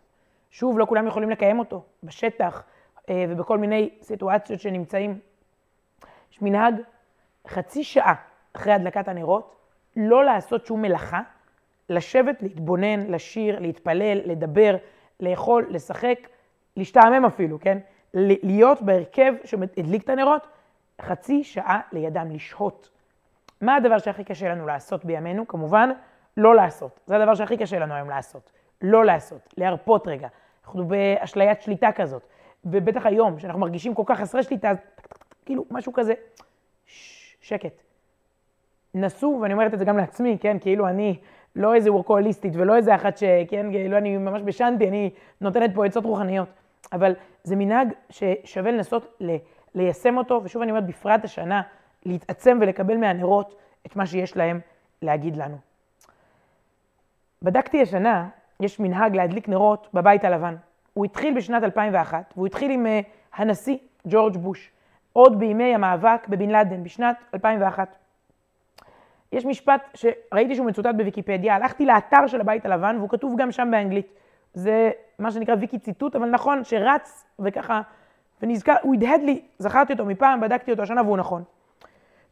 שוב, 0.51 0.79
לא 0.79 0.85
כולם 0.85 1.07
יכולים 1.07 1.31
לקיים 1.31 1.59
אותו 1.59 1.83
בשטח 2.03 2.65
אה, 3.09 3.25
ובכל 3.29 3.59
מיני 3.59 3.91
סיטואציות 4.03 4.61
שנמצאים. 4.61 5.19
יש 6.33 6.43
מנהג 6.43 6.75
חצי 7.49 7.85
שעה 7.85 8.15
אחרי 8.53 8.73
הדלקת 8.73 9.09
הנרות, 9.09 9.57
לא 9.97 10.25
לעשות 10.25 10.67
שום 10.67 10.83
מלאכה, 10.83 11.21
לשבת, 11.91 12.43
להתבונן, 12.43 13.07
לשיר, 13.07 13.59
להתפלל, 13.59 14.21
לדבר, 14.25 14.77
לאכול, 15.21 15.67
לשחק, 15.71 16.29
להשתעמם 16.77 17.25
אפילו, 17.25 17.61
כן? 17.61 17.79
להיות 18.15 18.83
בהרכב 18.83 19.35
שהדליק 19.45 20.03
את 20.03 20.09
הנרות, 20.09 20.47
חצי 21.01 21.45
שעה 21.45 21.81
לידם 21.93 22.31
לשהות. 22.31 22.89
מה 23.61 23.77
הדבר 23.77 23.99
שהכי 23.99 24.25
קשה 24.25 24.49
לנו 24.49 24.67
לעשות 24.67 25.05
בימינו? 25.05 25.49
כמובן, 25.49 25.91
לא 26.37 26.55
לעשות. 26.55 27.01
זה 27.07 27.17
הדבר 27.17 27.35
שהכי 27.35 27.57
קשה 27.57 27.79
לנו 27.79 27.95
היום 27.95 28.11
לעשות. 28.11 28.53
לא 28.83 29.05
לעשות, 29.05 29.55
להרפות 29.57 30.09
רגע. 30.09 30.29
אנחנו 30.65 30.89
באשליית 30.89 31.63
שליטה 31.63 31.93
כזאת. 31.93 32.23
ובטח 32.65 33.07
היום, 33.07 33.39
שאנחנו 33.39 33.61
מרגישים 33.61 33.95
כל 33.95 34.03
כך 34.07 34.21
חסרי 34.21 34.43
שליטה, 34.43 34.73
כאילו, 35.45 35.65
משהו 35.71 35.93
כזה, 35.93 36.15
שקט. 37.41 37.83
נסו, 38.95 39.39
ואני 39.43 39.53
אומרת 39.53 39.75
את 39.75 39.79
זה 39.79 39.85
גם 39.85 39.97
לעצמי, 39.97 40.39
כן, 40.41 40.57
כאילו 40.61 40.89
אני 40.89 41.19
לא 41.57 41.75
איזה 41.75 41.93
וורקוהוליסטית 41.93 42.53
ולא 42.57 42.77
איזה 42.77 42.95
אחת 42.95 43.17
שכן, 43.17 43.67
כאילו 43.71 43.97
אני 43.97 44.17
ממש 44.17 44.43
בשנתי, 44.45 44.89
אני 44.89 45.11
נותנת 45.41 45.75
פה 45.75 45.87
עצות 45.87 46.05
רוחניות. 46.05 46.49
אבל 46.93 47.13
זה 47.45 47.57
מנהג 47.57 47.89
ששווה 48.11 48.71
לנסות 48.71 49.17
ל- 49.21 49.37
ליישם 49.75 50.17
אותו, 50.17 50.41
ושוב 50.45 50.63
אני 50.63 50.71
אומרת, 50.71 50.87
בפרט 50.87 51.25
השנה, 51.25 51.63
להתעצם 52.07 52.59
ולקבל 52.61 52.97
מהנרות 52.97 53.57
את 53.87 53.97
מה 53.97 54.07
שיש 54.07 54.37
להם 54.37 54.61
להגיד 55.03 55.37
לנו. 55.37 55.57
בדקתי 57.43 57.83
השנה, 57.83 58.29
יש 58.61 58.81
מנהג 58.81 59.17
להדליק 59.17 59.49
נרות 59.49 59.89
בבית 59.95 60.25
הלבן. 60.25 60.57
הוא 60.95 61.05
התחיל 61.05 61.37
בשנת 61.37 61.63
2001, 61.63 62.33
והוא 62.37 62.47
התחיל 62.47 62.71
עם 62.71 62.87
uh, 62.87 63.07
הנשיא 63.37 63.77
ג'ורג' 64.07 64.37
בוש, 64.37 64.71
עוד 65.13 65.39
בימי 65.39 65.75
המאבק 65.75 66.29
בבן 66.29 66.49
לאדן, 66.51 66.85
בשנת 66.85 67.17
2001. 67.35 67.97
יש 69.33 69.47
משפט 69.47 69.83
שראיתי 69.95 70.55
שהוא 70.55 70.67
מצוטט 70.67 70.95
בוויקיפדיה, 70.97 71.55
הלכתי 71.55 71.87
לאתר 71.87 72.27
של 72.27 72.41
הבית 72.41 72.67
הלבן, 72.67 72.97
והוא 72.99 73.09
כתוב 73.09 73.35
גם 73.39 73.53
שם 73.53 73.69
באנגלית. 73.71 74.13
זה 74.55 74.91
מה 75.19 75.31
שנקרא 75.31 75.55
ויקי 75.61 75.79
ציטוט, 75.79 76.17
אבל 76.17 76.31
נכון, 76.31 76.65
שרץ 76.65 77.25
וככה, 77.39 77.81
ונזכר, 78.43 78.75
הוא 78.83 78.95
הדהד 78.95 79.21
לי, 79.23 79.43
זכרתי 79.59 79.93
אותו 79.93 80.05
מפעם, 80.05 80.41
בדקתי 80.41 80.71
אותו 80.71 80.83
השנה 80.83 81.03
והוא 81.03 81.17
נכון. 81.17 81.43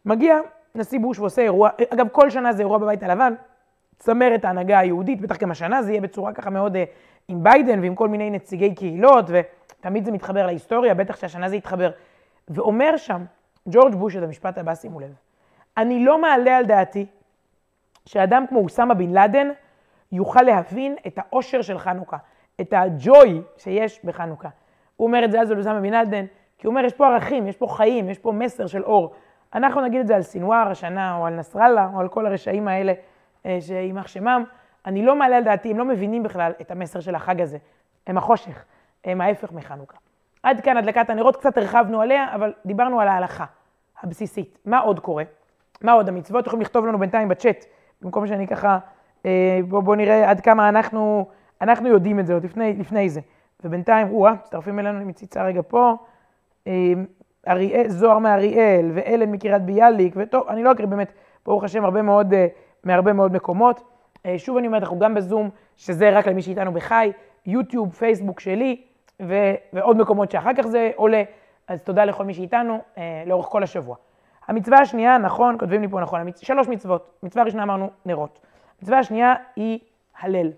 מגיע 0.05 0.39
נשיא 0.75 1.00
בוש 1.00 1.19
ועושה 1.19 1.43
אירוע, 1.43 1.71
אגב, 1.95 2.08
כל 2.08 2.30
שנה 2.30 2.52
זה 2.52 2.63
אירוע 2.63 2.78
בבית 2.78 3.02
הלבן, 3.02 3.34
צמרת 3.99 4.45
ההנהגה 4.45 4.78
היהודית, 4.78 5.21
בטח 5.21 5.39
גם 5.39 5.50
השנה 5.50 5.82
זה 5.82 5.93
יהיה 5.93 6.00
בצורה 6.00 6.32
ככה 6.32 6.50
מאוד 6.50 6.76
uh, 6.76 6.78
עם 7.28 7.43
ביידן 7.43 7.80
ועם 7.80 7.95
כל 7.95 8.08
מיני 8.08 8.30
נציגי 8.30 8.75
קהילות, 8.75 9.25
ותמיד 9.28 10.04
זה 10.04 10.13
מתחבר 10.13 10.47
להיסטוריה, 10.47 10.95
בטח 10.95 11.17
שהשנה 11.17 11.49
זה 11.49 11.56
יתחבר. 11.56 11.91
ואומר 12.49 12.97
שם 12.97 13.25
ג'ורג' 13.69 13.95
בוש 13.95 14.17
את 14.17 14.23
המשפט 14.23 14.58
הבא, 14.58 14.75
שימו 14.75 15.00
לב, 15.00 15.15
אני 15.78 16.04
לא 16.04 16.21
מעלה 16.21 16.56
על 16.56 16.67
דעתי 16.67 17.06
שאדם 18.06 18.45
כמו 18.49 18.60
אוסמה 18.60 18.95
בן 18.95 19.12
לאדן 19.12 19.49
יוכל 20.12 20.43
להבין 20.43 20.97
את 21.06 21.19
האושר 21.19 21.62
של 21.62 21.78
חנוכה, 21.78 22.17
את 22.60 22.73
הג'וי 22.76 23.43
שיש 23.56 24.04
בחנוכה. 24.04 24.49
הוא 24.97 25.06
אומר 25.06 25.25
את 25.25 25.32
זה 25.32 25.41
אז 25.41 25.50
על 25.50 25.58
אוסמה 25.58 25.80
בן 25.80 25.91
לאדן, 25.93 26.25
כי 26.58 26.67
הוא 26.67 26.71
אומר, 26.71 26.84
יש 26.84 26.93
פה 26.93 27.06
ערכים, 27.06 27.47
יש 27.47 27.56
פה 27.56 27.67
חיים, 27.67 28.08
יש 28.08 28.19
פה 28.19 28.32
מסר 28.32 28.67
של 28.67 28.84
אור. 28.84 29.14
אנחנו 29.54 29.80
נגיד 29.80 30.00
את 30.00 30.06
זה 30.06 30.17
על 30.17 30.23
סינואר 30.23 30.69
השנה, 30.71 31.17
או 31.17 31.26
על 31.26 31.34
נסראללה, 31.34 31.91
או 31.95 32.00
על 32.00 32.08
כל 32.08 32.26
הרשעים 32.26 32.69
האלה, 32.69 32.93
אה, 33.47 33.58
שיימח 33.60 34.06
שמם. 34.06 34.45
אני 34.86 35.02
לא 35.02 35.17
מעלה 35.17 35.36
על 35.36 35.45
דעתי, 35.45 35.71
הם 35.71 35.78
לא 35.78 35.84
מבינים 35.84 36.23
בכלל 36.23 36.52
את 36.60 36.71
המסר 36.71 37.00
של 37.00 37.14
החג 37.14 37.41
הזה. 37.41 37.58
הם 38.06 38.19
החושך, 38.19 38.64
הם 39.04 39.21
ההפך 39.21 39.52
מחנוכה. 39.52 39.97
עד 40.43 40.60
כאן 40.60 40.76
הדלקת 40.76 41.10
הנרות, 41.10 41.36
קצת 41.36 41.58
הרחבנו 41.58 42.00
עליה, 42.00 42.34
אבל 42.34 42.52
דיברנו 42.67 43.00
על 43.00 43.08
ההלכה 43.08 43.45
הבסיסית. 44.02 44.58
מה 44.64 44.78
עוד 44.78 45.00
קורה? 45.00 45.25
מה 45.82 45.93
עוד 45.93 46.08
המצוות? 46.08 46.47
יכולים 46.47 46.62
לכתוב 46.62 46.86
לנו 46.86 46.99
בינתיים 46.99 47.28
בצ'אט, 47.28 47.64
במקום 48.02 48.26
שאני 48.26 48.47
ככה, 48.47 48.78
אה, 49.26 49.60
בואו 49.69 49.82
בוא 49.82 49.97
נראה 49.97 50.30
עד 50.30 50.41
כמה 50.41 50.69
אנחנו, 50.69 51.26
אנחנו 51.60 51.88
יודעים 51.88 52.21
את 52.21 52.26
זה 52.26 52.34
עוד 52.34 52.45
לפני, 52.45 52.73
לפני 52.73 53.08
זה. 53.08 53.21
ובינתיים, 53.64 54.10
או-אה, 54.10 54.32
מצטרפים 54.32 54.78
אלינו, 54.78 55.06
מציצה 55.06 55.45
רגע 55.45 55.60
פה. 55.69 55.95
אה, 56.67 56.93
אריאל, 57.49 57.88
זוהר 57.88 58.19
מאריאל, 58.19 58.91
ואלן 58.95 59.30
מקריית 59.30 59.62
ביאליק, 59.62 60.14
וטוב, 60.17 60.49
אני 60.49 60.62
לא 60.62 60.73
אקריא 60.73 60.88
באמת, 60.88 61.12
ברוך 61.47 61.64
השם, 61.64 61.84
הרבה 61.84 62.02
מאוד, 62.02 62.34
אה, 62.34 62.47
מהרבה 62.84 63.12
מאוד 63.12 63.32
מקומות. 63.32 63.82
אה, 64.26 64.38
שוב 64.38 64.56
אני 64.56 64.67
אומרת, 64.67 64.82
אנחנו 64.82 64.99
גם 64.99 65.14
בזום, 65.14 65.50
שזה 65.76 66.10
רק 66.10 66.26
למי 66.26 66.43
שאיתנו 66.43 66.73
בחי, 66.73 67.12
יוטיוב, 67.47 67.93
פייסבוק 67.93 68.41
שלי, 68.41 68.82
ו- 69.23 69.54
ועוד 69.73 69.97
מקומות 69.97 70.30
שאחר 70.30 70.50
כך 70.56 70.67
זה 70.67 70.91
עולה. 70.97 71.23
אז 71.69 71.82
תודה 71.82 72.04
לכל 72.04 72.25
מי 72.25 72.34
שאיתנו 72.34 72.78
אה, 72.99 73.23
לאורך 73.26 73.47
כל 73.47 73.62
השבוע. 73.62 73.97
המצווה 74.49 74.78
השנייה, 74.78 75.19
נכון, 75.19 75.56
כותבים 75.58 75.82
לי 75.82 75.89
פה 75.89 76.00
נכון. 76.00 76.21
שלוש 76.41 76.69
מצוות. 76.69 77.19
מצווה 77.23 77.45
ראשונה 77.45 77.63
אמרנו 77.63 77.91
נרות. 78.06 78.39
מצווה 78.82 78.99
השנייה 78.99 79.34
היא 79.56 79.78
הלל. 80.21 80.50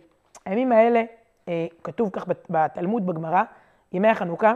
הימים 0.45 0.73
האלה, 0.73 1.03
אה, 1.49 1.67
כתוב 1.85 2.11
כך 2.13 2.27
בתלמוד, 2.51 3.07
בגמרא, 3.07 3.43
ימי 3.93 4.09
החנוכה, 4.09 4.53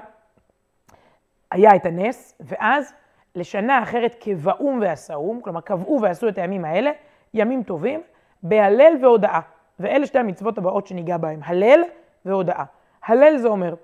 היה 1.51 1.77
את 1.77 1.87
הנס, 1.87 2.35
ואז 2.40 2.94
לשנה 3.35 3.83
אחרת 3.83 4.16
כבאום 4.20 4.79
ועשאום, 4.83 5.40
כלומר 5.40 5.61
קבעו 5.61 6.03
ועשו 6.03 6.29
את 6.29 6.38
הימים 6.38 6.64
האלה, 6.64 6.90
ימים 7.35 7.62
טובים, 7.62 8.03
בהלל 8.42 8.92
והודאה. 9.03 9.40
ואלה 9.81 10.07
שתי 10.07 10.18
המצוות 10.18 10.59
הבאות 10.59 10.87
שניגע 10.87 11.16
בהן, 11.16 11.40
הלל 11.44 11.81
והודאה. 12.25 12.64
הלל 13.05 13.37
זה 13.37 13.49
אומר 13.49 13.75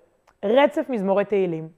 רצף 0.44 0.86
מזמורי 0.88 1.24
תהילים, 1.24 1.68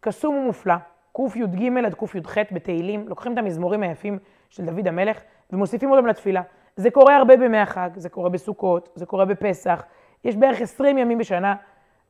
קסום 0.00 0.34
ומופלא, 0.34 0.74
קי"ג 1.16 1.84
עד 1.86 1.94
קי"ח 1.94 2.36
בתהילים, 2.52 3.08
לוקחים 3.08 3.32
את 3.32 3.38
המזמורים 3.38 3.82
היפים 3.82 4.18
של 4.50 4.64
דוד 4.64 4.88
המלך 4.88 5.20
ומוסיפים 5.52 5.90
אותם 5.90 6.06
לתפילה. 6.06 6.42
זה 6.76 6.90
קורה 6.90 7.16
הרבה 7.16 7.36
בימי 7.36 7.58
החג, 7.58 7.90
זה 7.96 8.08
קורה 8.08 8.28
בסוכות, 8.28 8.88
זה 8.94 9.06
קורה 9.06 9.24
בפסח, 9.24 9.84
יש 10.24 10.36
בערך 10.36 10.60
20 10.60 10.98
ימים 10.98 11.18
בשנה, 11.18 11.54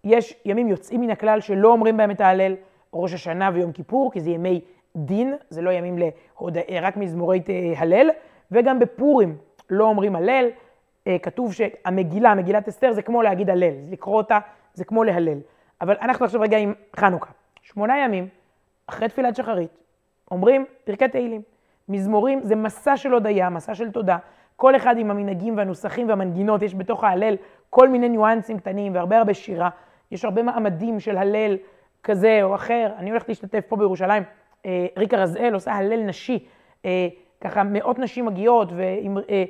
יש 0.05 0.35
ימים 0.45 0.69
יוצאים 0.69 1.01
מן 1.01 1.11
הכלל 1.11 1.41
שלא 1.41 1.69
אומרים 1.69 1.97
בהם 1.97 2.11
את 2.11 2.21
ההלל, 2.21 2.55
ראש 2.95 3.13
השנה 3.15 3.51
ויום 3.55 3.73
כיפור, 3.73 4.13
כי 4.13 4.21
זה 4.21 4.31
ימי 4.31 4.61
דין, 4.97 5.35
זה 5.51 5.63
לא 5.63 5.71
ימים 5.71 5.99
להוד... 5.99 6.59
רק 6.83 6.97
מזמורי 6.97 7.43
הלל, 7.77 8.11
וגם 8.51 8.79
בפורים 8.79 9.37
לא 9.71 9.85
אומרים 9.85 10.17
הלל, 10.17 10.49
אה, 11.07 11.19
כתוב 11.19 11.53
שהמגילה, 11.53 12.35
מגילת 12.35 12.69
אסתר, 12.69 12.93
זה 12.93 13.03
כמו 13.03 13.23
להגיד 13.23 13.51
הלל, 13.51 13.75
לקרוא 13.91 14.17
אותה 14.17 14.39
זה 14.75 14.85
כמו 14.85 15.05
להלל. 15.05 15.39
אבל 15.81 15.97
אנחנו 16.01 16.25
עכשיו 16.25 16.41
רגע 16.41 16.59
עם 16.59 16.75
חנוכה. 16.97 17.31
שמונה 17.63 17.99
ימים, 17.99 18.29
אחרי 18.93 19.09
תפילת 19.09 19.37
שחרית, 19.37 19.71
אומרים 20.31 20.65
פרקי 20.85 21.09
תהילים. 21.09 21.43
מזמורים 21.89 22.41
זה 22.43 22.57
מסע 22.57 22.97
של 22.97 23.13
הודיה, 23.13 23.51
מסע 23.51 23.75
של 23.75 23.91
תודה. 23.91 24.19
כל 24.57 24.77
אחד 24.77 24.99
עם 24.99 25.11
המנהגים 25.11 25.57
והנוסחים 25.57 26.09
והמנגינות, 26.09 26.63
יש 26.63 26.75
בתוך 26.75 27.05
ההלל 27.05 27.37
כל 27.71 27.89
מיני 27.89 28.09
ניואנסים 28.09 28.59
קטנים 28.59 28.95
והרבה 28.95 29.19
הרבה 29.19 29.35
שירה. 29.35 29.71
יש 30.11 30.25
הרבה 30.25 30.43
מעמדים 30.43 31.01
של 31.01 31.17
הלל 31.17 31.57
כזה 32.03 32.39
או 32.43 32.55
אחר. 32.55 32.93
אני 32.99 33.11
הולכת 33.11 33.29
להשתתף 33.29 33.65
פה 33.69 33.77
בירושלים, 33.77 34.23
אה, 34.67 34.87
ריקה 34.97 35.17
רזאל 35.17 35.55
עושה 35.55 35.73
הלל 35.73 36.03
נשי. 36.03 36.47
אה, 36.85 37.09
ככה 37.41 37.63
מאות 37.63 37.99
נשים 37.99 38.27
מגיעות 38.27 38.73
ועם 38.77 39.19
אה, 39.31 39.45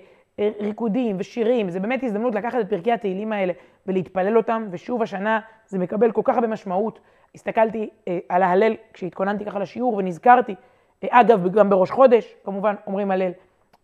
ריקודים 0.60 1.16
ושירים. 1.18 1.70
זה 1.70 1.80
באמת 1.80 2.02
הזדמנות 2.02 2.34
לקחת 2.34 2.60
את 2.60 2.70
פרקי 2.70 2.92
התהילים 2.92 3.32
האלה 3.32 3.52
ולהתפלל 3.86 4.36
אותם, 4.36 4.68
ושוב 4.70 5.02
השנה 5.02 5.40
זה 5.66 5.78
מקבל 5.78 6.12
כל 6.12 6.22
כך 6.24 6.34
הרבה 6.34 6.48
משמעות. 6.48 7.00
הסתכלתי 7.34 7.90
אה, 8.08 8.18
על 8.28 8.42
ההלל 8.42 8.76
כשהתכוננתי 8.92 9.44
ככה 9.44 9.58
לשיעור 9.58 9.94
ונזכרתי, 9.94 10.54
אה, 11.04 11.08
אגב, 11.20 11.48
גם 11.48 11.70
בראש 11.70 11.90
חודש, 11.90 12.34
כמובן, 12.44 12.74
אומרים 12.86 13.10
הלל. 13.10 13.32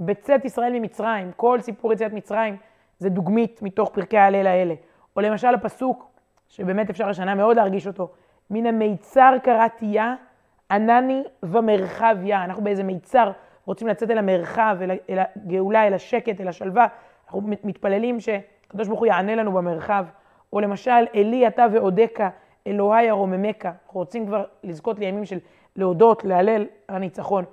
בצאת 0.01 0.45
ישראל 0.45 0.73
ממצרים, 0.73 1.33
כל 1.37 1.61
סיפור 1.61 1.93
יציאת 1.93 2.13
מצרים 2.13 2.57
זה 2.99 3.09
דוגמית 3.09 3.63
מתוך 3.63 3.91
פרקי 3.95 4.19
ההלל 4.19 4.47
האלה. 4.47 4.75
או 5.17 5.21
למשל 5.21 5.55
הפסוק, 5.55 6.11
שבאמת 6.49 6.91
אפשר 6.91 7.09
השנה 7.09 7.35
מאוד 7.35 7.57
להרגיש 7.57 7.87
אותו, 7.87 8.11
מן 8.51 8.67
המיצר 8.67 9.35
קראתיה, 9.43 10.15
ענני 10.71 11.23
ומרחביה. 11.43 12.45
אנחנו 12.45 12.65
באיזה 12.65 12.83
מיצר 12.83 13.31
רוצים 13.67 13.89
לצאת 13.89 14.11
אל 14.11 14.19
המרחב, 14.19 14.77
אל, 14.83 14.91
אל 15.11 15.19
הגאולה, 15.37 15.87
אל 15.87 15.95
השקט, 15.95 16.41
אל 16.41 16.49
השלווה. 16.49 16.87
אנחנו 17.27 17.43
מתפללים 17.65 18.21
שהקדוש 18.21 18.89
ברוך 18.89 19.01
הוא 19.01 19.07
יענה 19.07 19.35
לנו 19.35 19.53
במרחב. 19.53 20.05
או 20.53 20.61
למשל, 20.61 21.07
אלי 21.15 21.47
אתה 21.47 21.67
ועודקה, 21.73 22.29
אלוהי 22.67 23.11
ארוממך. 23.11 23.65
אנחנו 23.65 24.01
רוצים 24.01 24.27
כבר 24.27 24.45
לזכות 24.65 24.99
לימים 24.99 25.25
של 25.25 25.39
להודות, 25.77 26.25
להלל 26.25 26.67
הניצחון. 26.89 27.45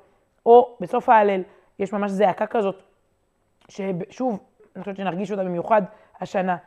או 0.46 0.78
בסוף 0.80 1.10
ההלל, 1.10 1.42
יש 1.80 1.94
ממש 1.94 2.12
זעקה 2.12 2.48
כזאת, 2.48 2.84
ששוב, 3.68 4.40
אני 4.76 4.84
חושבת 4.84 4.96
שנרגיש 4.98 5.32
אותה 5.32 5.44
במיוחד 5.44 5.82
השנה. 6.22 6.58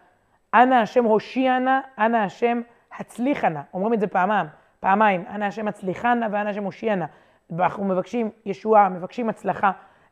אנא 0.54 0.74
השם 0.74 1.04
הושיע 1.04 1.58
נא, 1.58 1.80
אנא 1.98 2.16
השם 2.16 2.60
הצליחה 2.98 3.48
נא. 3.48 3.60
אומרים 3.74 3.94
את 3.94 4.00
זה 4.00 4.06
פעמיים, 4.06 4.46
פעמיים. 4.80 5.24
אנא 5.28 5.44
השם 5.44 5.68
הצליחה 5.68 6.14
נא 6.14 6.26
ואנא 6.32 6.48
השם 6.48 6.64
הושיע 6.64 6.94
נא. 6.94 7.04
אנחנו 7.60 7.84
מבקשים 7.84 8.30
ישועה, 8.46 8.88
מבקשים 8.88 9.28
הצלחה. 9.28 9.70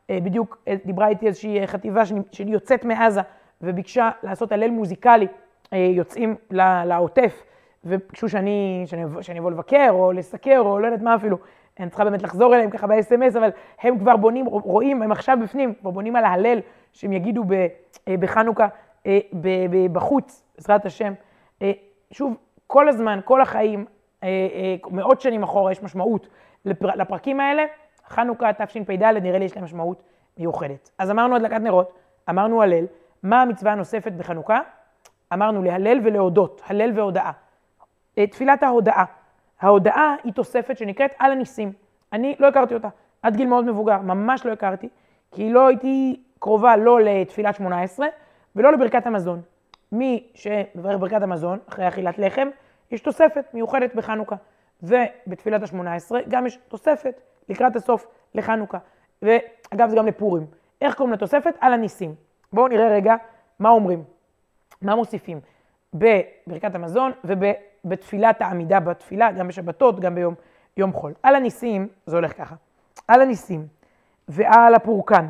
אה, 0.09 0.19
בדיוק 0.23 0.57
אה, 0.67 0.75
דיברה 0.85 1.07
איתי 1.07 1.27
איזושהי 1.27 1.67
חטיבה 1.67 2.05
שלי 2.05 2.51
יוצאת 2.51 2.85
מעזה 2.85 3.21
וביקשה 3.61 4.09
לעשות 4.23 4.51
הלל 4.51 4.69
מוזיקלי, 4.69 5.27
אה, 5.73 5.77
יוצאים 5.77 6.35
לעוטף, 6.85 7.43
וביקשו 7.83 8.29
שאני, 8.29 8.83
שאני, 8.85 9.03
שאני 9.21 9.39
אבוא 9.39 9.51
לבקר 9.51 9.87
או 9.89 10.11
לסקר 10.11 10.59
או 10.59 10.79
לא 10.79 10.87
יודעת 10.87 11.01
מה 11.01 11.15
אפילו. 11.15 11.37
אני 11.79 11.89
צריכה 11.89 12.03
באמת 12.03 12.23
לחזור 12.23 12.55
אליהם 12.55 12.69
ככה 12.69 12.87
ב-SMS, 12.87 13.37
אבל 13.37 13.49
הם 13.81 13.99
כבר 13.99 14.15
בונים, 14.15 14.45
רואים, 14.45 15.01
הם 15.01 15.11
עכשיו 15.11 15.37
בפנים, 15.43 15.73
כבר 15.73 15.89
בונים 15.89 16.15
על 16.15 16.25
ההלל 16.25 16.59
שהם 16.93 17.13
יגידו 17.13 17.43
בחנוכה 18.19 18.67
בחוץ, 19.91 20.43
בעזרת 20.55 20.85
השם. 20.85 21.13
שוב, 22.11 22.37
כל 22.67 22.89
הזמן, 22.89 23.19
כל 23.25 23.41
החיים, 23.41 23.85
מאות 24.91 25.21
שנים 25.21 25.43
אחורה 25.43 25.71
יש 25.71 25.83
משמעות 25.83 26.27
לפר... 26.65 26.87
לפרקים 26.95 27.39
האלה, 27.39 27.63
חנוכה 28.07 28.53
תשפ"ד, 28.53 29.03
נראה 29.03 29.39
לי 29.39 29.45
יש 29.45 29.55
להם 29.55 29.65
משמעות 29.65 30.03
מיוחדת. 30.37 30.91
אז 30.97 31.11
אמרנו 31.11 31.35
הדלקת 31.35 31.61
נרות, 31.61 31.93
אמרנו 32.29 32.61
הלל, 32.61 32.85
מה 33.23 33.41
המצווה 33.41 33.71
הנוספת 33.71 34.11
בחנוכה? 34.11 34.59
אמרנו 35.33 35.63
להלל 35.63 35.99
ולהודות, 36.03 36.61
הלל 36.65 36.91
והודאה. 36.95 37.31
אה, 38.17 38.27
תפילת 38.27 38.63
ההודאה. 38.63 39.03
ההודאה 39.61 40.15
היא 40.23 40.33
תוספת 40.33 40.77
שנקראת 40.77 41.11
על 41.19 41.31
הניסים. 41.31 41.71
אני 42.13 42.35
לא 42.39 42.47
הכרתי 42.47 42.73
אותה, 42.73 42.87
עד 43.21 43.35
גיל 43.35 43.47
מאוד 43.47 43.65
מבוגר, 43.65 43.97
ממש 43.97 44.45
לא 44.45 44.51
הכרתי, 44.51 44.89
כי 45.31 45.49
לא 45.49 45.67
הייתי 45.67 46.23
קרובה 46.39 46.77
לא 46.77 47.01
לתפילת 47.01 47.55
שמונה 47.55 47.81
עשרה 47.81 48.07
ולא 48.55 48.71
לברכת 48.71 49.07
המזון. 49.07 49.41
מי 49.91 50.27
שמברך 50.33 50.99
ברכת 50.99 51.21
המזון, 51.21 51.59
אחרי 51.69 51.87
אכילת 51.87 52.19
לחם, 52.19 52.47
יש 52.91 53.01
תוספת 53.01 53.45
מיוחדת 53.53 53.95
בחנוכה. 53.95 54.35
ובתפילת 54.83 55.63
השמונה 55.63 55.95
עשרה 55.95 56.19
גם 56.27 56.47
יש 56.47 56.59
תוספת 56.67 57.21
לקראת 57.49 57.75
הסוף 57.75 58.07
לחנוכה. 58.35 58.77
ואגב, 59.21 59.89
זה 59.89 59.95
גם 59.95 60.07
לפורים. 60.07 60.45
איך 60.81 60.95
קוראים 60.95 61.13
לתוספת? 61.13 61.53
על 61.59 61.73
הניסים. 61.73 62.15
בואו 62.53 62.67
נראה 62.67 62.87
רגע 62.87 63.15
מה 63.59 63.69
אומרים, 63.69 64.03
מה 64.81 64.95
מוסיפים 64.95 65.39
בברכת 65.93 66.75
המזון 66.75 67.11
ובתפילת 67.85 68.41
העמידה 68.41 68.79
בתפילה, 68.79 69.31
גם 69.31 69.47
בשבתות, 69.47 69.99
גם 69.99 70.15
ביום 70.15 70.33
יום 70.77 70.93
חול. 70.93 71.13
על 71.23 71.35
הניסים, 71.35 71.87
זה 72.05 72.15
הולך 72.15 72.37
ככה, 72.37 72.55
על 73.07 73.21
הניסים 73.21 73.67
ועל 74.27 74.75
הפורקן 74.75 75.25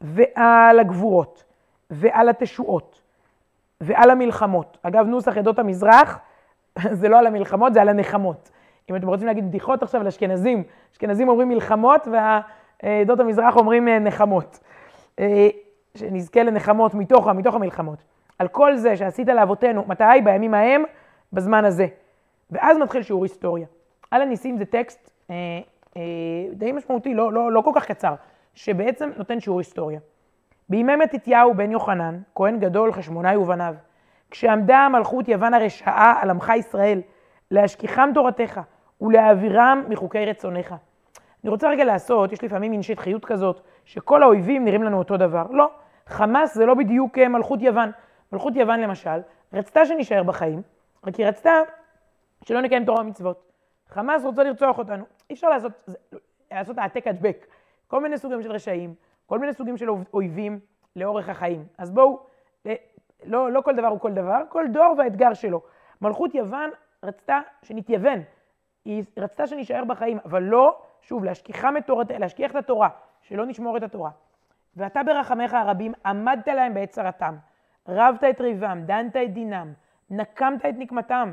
ועל 0.00 0.80
הגבורות 0.80 1.44
ועל 1.90 2.28
התשועות 2.28 3.00
ועל 3.80 4.10
המלחמות. 4.10 4.78
אגב, 4.82 5.06
נוסח 5.06 5.36
עדות 5.36 5.58
המזרח, 5.58 6.18
זה 7.00 7.08
לא 7.08 7.18
על 7.18 7.26
המלחמות, 7.26 7.74
זה 7.74 7.80
על 7.80 7.88
הנחמות. 7.88 8.50
אם 8.90 8.96
אתם 8.96 9.08
רוצים 9.08 9.26
להגיד 9.26 9.48
בדיחות 9.48 9.82
עכשיו 9.82 10.00
על 10.00 10.06
אשכנזים, 10.06 10.62
אשכנזים 10.92 11.28
אומרים 11.28 11.48
מלחמות 11.48 12.08
ועדות 12.82 13.20
המזרח 13.20 13.56
אומרים 13.56 13.88
אה, 13.88 13.98
נחמות. 13.98 14.58
אה, 15.20 15.48
שנזכה 15.94 16.42
לנחמות 16.42 16.94
מתוך, 16.94 17.26
מתוך 17.26 17.54
המלחמות. 17.54 18.04
על 18.38 18.48
כל 18.48 18.76
זה 18.76 18.96
שעשית 18.96 19.28
לאבותינו, 19.28 19.84
מתי? 19.86 20.04
בימים 20.24 20.54
ההם, 20.54 20.82
בזמן 21.32 21.64
הזה. 21.64 21.86
ואז 22.50 22.78
מתחיל 22.78 23.02
שיעור 23.02 23.22
היסטוריה. 23.22 23.66
על 24.10 24.22
הניסים 24.22 24.56
זה 24.56 24.64
טקסט 24.64 25.10
אה, 25.30 25.34
אה, 25.96 26.02
די 26.52 26.72
משמעותי, 26.72 27.14
לא, 27.14 27.32
לא, 27.32 27.52
לא 27.52 27.60
כל 27.60 27.70
כך 27.74 27.86
קצר, 27.86 28.14
שבעצם 28.54 29.10
נותן 29.16 29.40
שיעור 29.40 29.58
היסטוריה. 29.58 30.00
בימי 30.68 30.96
מתתיהו 30.96 31.54
בן 31.54 31.70
יוחנן, 31.70 32.20
כהן 32.34 32.58
גדול, 32.58 32.92
חשמונאי 32.92 33.36
ובניו, 33.36 33.74
כשעמדה 34.30 34.78
המלכות 34.78 35.28
יוון 35.28 35.54
הרשעה 35.54 36.18
על 36.20 36.30
עמך 36.30 36.52
ישראל, 36.58 37.00
להשכיחם 37.50 38.10
תורתך, 38.14 38.60
ולהעבירם 39.00 39.84
מחוקי 39.88 40.24
רצונך. 40.26 40.74
אני 41.44 41.50
רוצה 41.50 41.68
רגע 41.68 41.84
לעשות, 41.84 42.32
יש 42.32 42.44
לפעמים 42.44 42.70
מין 42.70 42.82
שטחיות 42.82 43.24
כזאת, 43.24 43.60
שכל 43.84 44.22
האויבים 44.22 44.64
נראים 44.64 44.82
לנו 44.82 44.98
אותו 44.98 45.16
דבר. 45.16 45.46
לא, 45.50 45.70
חמאס 46.06 46.54
זה 46.54 46.66
לא 46.66 46.74
בדיוק 46.74 47.18
אה, 47.18 47.28
מלכות 47.28 47.62
יוון. 47.62 47.90
מלכות 48.32 48.56
יוון 48.56 48.80
למשל, 48.80 49.20
רצתה 49.52 49.86
שנישאר 49.86 50.22
בחיים, 50.22 50.62
רק 51.08 51.14
היא 51.14 51.26
רצתה 51.26 51.52
שלא 52.44 52.60
נקיים 52.60 52.84
תורה 52.84 53.00
ומצוות. 53.00 53.52
חמאס 53.88 54.24
רוצה 54.24 54.42
לרצוח 54.42 54.78
אותנו. 54.78 55.04
אי 55.30 55.34
אפשר 55.34 55.48
לעשות, 55.48 55.72
לעשות 56.50 56.78
העתק 56.78 57.06
הדבק. 57.06 57.46
כל 57.86 58.00
מיני 58.00 58.18
סוגים 58.18 58.42
של 58.42 58.52
רשעים, 58.52 58.94
כל 59.26 59.38
מיני 59.38 59.52
סוגים 59.52 59.76
של 59.76 59.88
אויבים 60.14 60.60
לאורך 60.96 61.28
החיים. 61.28 61.66
אז 61.78 61.90
בואו, 61.90 62.20
אה, 62.66 62.74
לא, 63.24 63.52
לא 63.52 63.60
כל 63.60 63.76
דבר 63.76 63.86
הוא 63.86 64.00
כל 64.00 64.12
דבר, 64.12 64.42
כל 64.48 64.64
דור 64.72 64.94
והאתגר 64.98 65.34
שלו. 65.34 65.62
מלכות 66.00 66.34
יוון 66.34 66.70
רצתה 67.02 67.40
שנתייוון, 67.62 68.22
היא 68.84 69.04
רצתה 69.16 69.46
שנישאר 69.46 69.84
בחיים, 69.84 70.18
אבל 70.24 70.42
לא, 70.42 70.78
שוב, 71.00 71.24
להשכיחם 71.24 71.76
את 71.76 71.86
תורת, 71.86 72.10
להשכיח 72.10 72.50
את 72.50 72.56
התורה, 72.56 72.88
שלא 73.22 73.46
נשמור 73.46 73.76
את 73.76 73.82
התורה. 73.82 74.10
ואתה 74.76 75.02
ברחמיך 75.02 75.54
הרבים 75.54 75.92
עמדת 76.06 76.48
להם 76.48 76.74
בעת 76.74 76.90
צרתם, 76.90 77.34
רבת 77.88 78.24
את 78.24 78.40
ריבם, 78.40 78.82
דנת 78.86 79.16
את 79.16 79.32
דינם, 79.32 79.72
נקמת 80.10 80.66
את 80.66 80.74
נקמתם, 80.78 81.32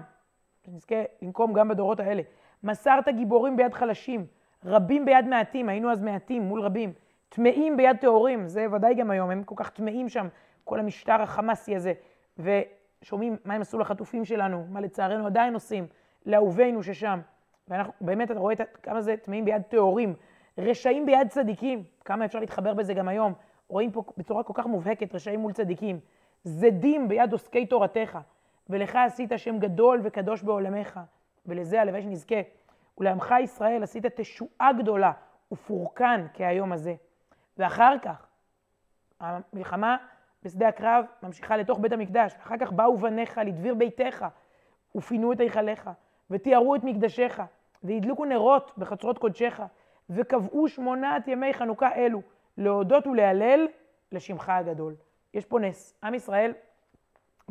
שנזכה 0.65 0.95
לנקום 1.21 1.53
גם 1.53 1.67
בדורות 1.67 1.99
האלה. 1.99 2.21
מסרת 2.63 3.09
גיבורים 3.09 3.57
ביד 3.57 3.73
חלשים, 3.73 4.25
רבים 4.65 5.05
ביד 5.05 5.25
מעטים, 5.25 5.69
היינו 5.69 5.91
אז 5.91 6.01
מעטים 6.01 6.43
מול 6.43 6.61
רבים, 6.61 6.93
טמאים 7.29 7.77
ביד 7.77 7.97
טהורים, 7.97 8.47
זה 8.47 8.65
ודאי 8.71 8.95
גם 8.95 9.11
היום, 9.11 9.31
הם 9.31 9.43
כל 9.43 9.55
כך 9.57 9.69
טמאים 9.69 10.09
שם, 10.09 10.27
כל 10.63 10.79
המשטר 10.79 11.21
החמאסי 11.21 11.75
הזה, 11.75 11.93
ושומעים 12.37 13.37
מה 13.45 13.53
הם 13.53 13.61
עשו 13.61 13.79
לחטופים 13.79 14.25
שלנו, 14.25 14.65
מה 14.69 14.81
לצערנו 14.81 15.25
עדיין 15.25 15.53
עושים, 15.53 15.87
לאהובינו 16.25 16.83
ששם. 16.83 17.19
ואנחנו, 17.67 17.93
באמת, 18.01 18.31
אתה 18.31 18.39
רואה 18.39 18.55
כמה 18.83 19.01
זה 19.01 19.17
טמאים 19.17 19.45
ביד 19.45 19.61
טהורים, 19.61 20.13
רשעים 20.57 21.05
ביד 21.05 21.27
צדיקים, 21.29 21.83
כמה 22.05 22.25
אפשר 22.25 22.39
להתחבר 22.39 22.73
בזה 22.73 22.93
גם 22.93 23.07
היום. 23.07 23.33
רואים 23.67 23.91
פה 23.91 24.03
בצורה 24.17 24.43
כל 24.43 24.53
כך 24.55 24.65
מובהקת 24.65 25.15
רשעים 25.15 25.39
מול 25.39 25.51
צדיקים. 25.51 25.99
זדים 26.43 27.07
ביד 27.07 27.31
עוסקי 27.31 27.65
תורתך, 27.65 28.17
ולך 28.69 28.95
עשית 28.95 29.31
שם 29.37 29.59
גדול 29.59 30.01
וקדוש 30.03 30.43
בעולמך, 30.43 30.99
ולזה 31.45 31.81
הלוואי 31.81 32.01
שנזכה. 32.01 32.35
ולעמך 32.97 33.35
ישראל 33.43 33.83
עשית 33.83 34.05
תשועה 34.05 34.73
גדולה 34.73 35.11
ופורקן 35.51 36.27
כהיום 36.33 36.71
הזה. 36.71 36.95
ואחר 37.57 37.95
כך, 38.01 38.27
המלחמה 39.19 39.97
בשדה 40.43 40.67
הקרב 40.67 41.05
ממשיכה 41.23 41.57
לתוך 41.57 41.79
בית 41.79 41.91
המקדש, 41.91 42.33
ואחר 42.37 42.57
כך 42.57 42.71
באו 42.71 42.97
בניך 42.97 43.37
לדביר 43.45 43.75
ביתך, 43.75 44.25
ופינו 44.95 45.31
את 45.31 45.39
היכליך, 45.39 45.89
ותיארו 46.31 46.75
את 46.75 46.83
מקדשיך, 46.83 47.43
והדליקו 47.83 48.25
נרות 48.25 48.71
בחצרות 48.77 49.17
קודשך, 49.17 49.61
וקבעו 50.09 50.67
שמונת 50.67 51.27
ימי 51.27 51.53
חנוכה 51.53 51.95
אלו, 51.95 52.21
להודות 52.57 53.07
ולהלל 53.07 53.67
לשמך 54.11 54.49
הגדול. 54.49 54.95
יש 55.33 55.45
פה 55.45 55.59
נס. 55.59 55.93
עם 56.03 56.13
ישראל, 56.13 56.53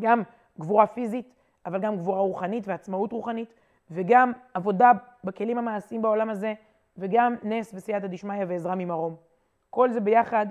גם 0.01 0.23
גבורה 0.61 0.87
פיזית, 0.87 1.35
אבל 1.67 1.81
גם 1.81 1.97
גבורה 1.97 2.21
רוחנית 2.21 2.69
ועצמאות 2.69 3.13
רוחנית, 3.13 3.55
וגם 3.91 4.33
עבודה 4.55 4.93
בכלים 5.25 5.59
המעשיים 5.59 6.03
בעולם 6.03 6.31
הזה, 6.31 6.55
וגם 6.99 7.35
נס 7.43 7.75
וסייעתא 7.75 8.07
דשמיא 8.07 8.45
ועזרה 8.49 8.75
ממרום. 8.75 9.17
כל 9.71 9.91
זה 9.91 10.01
ביחד, 10.01 10.47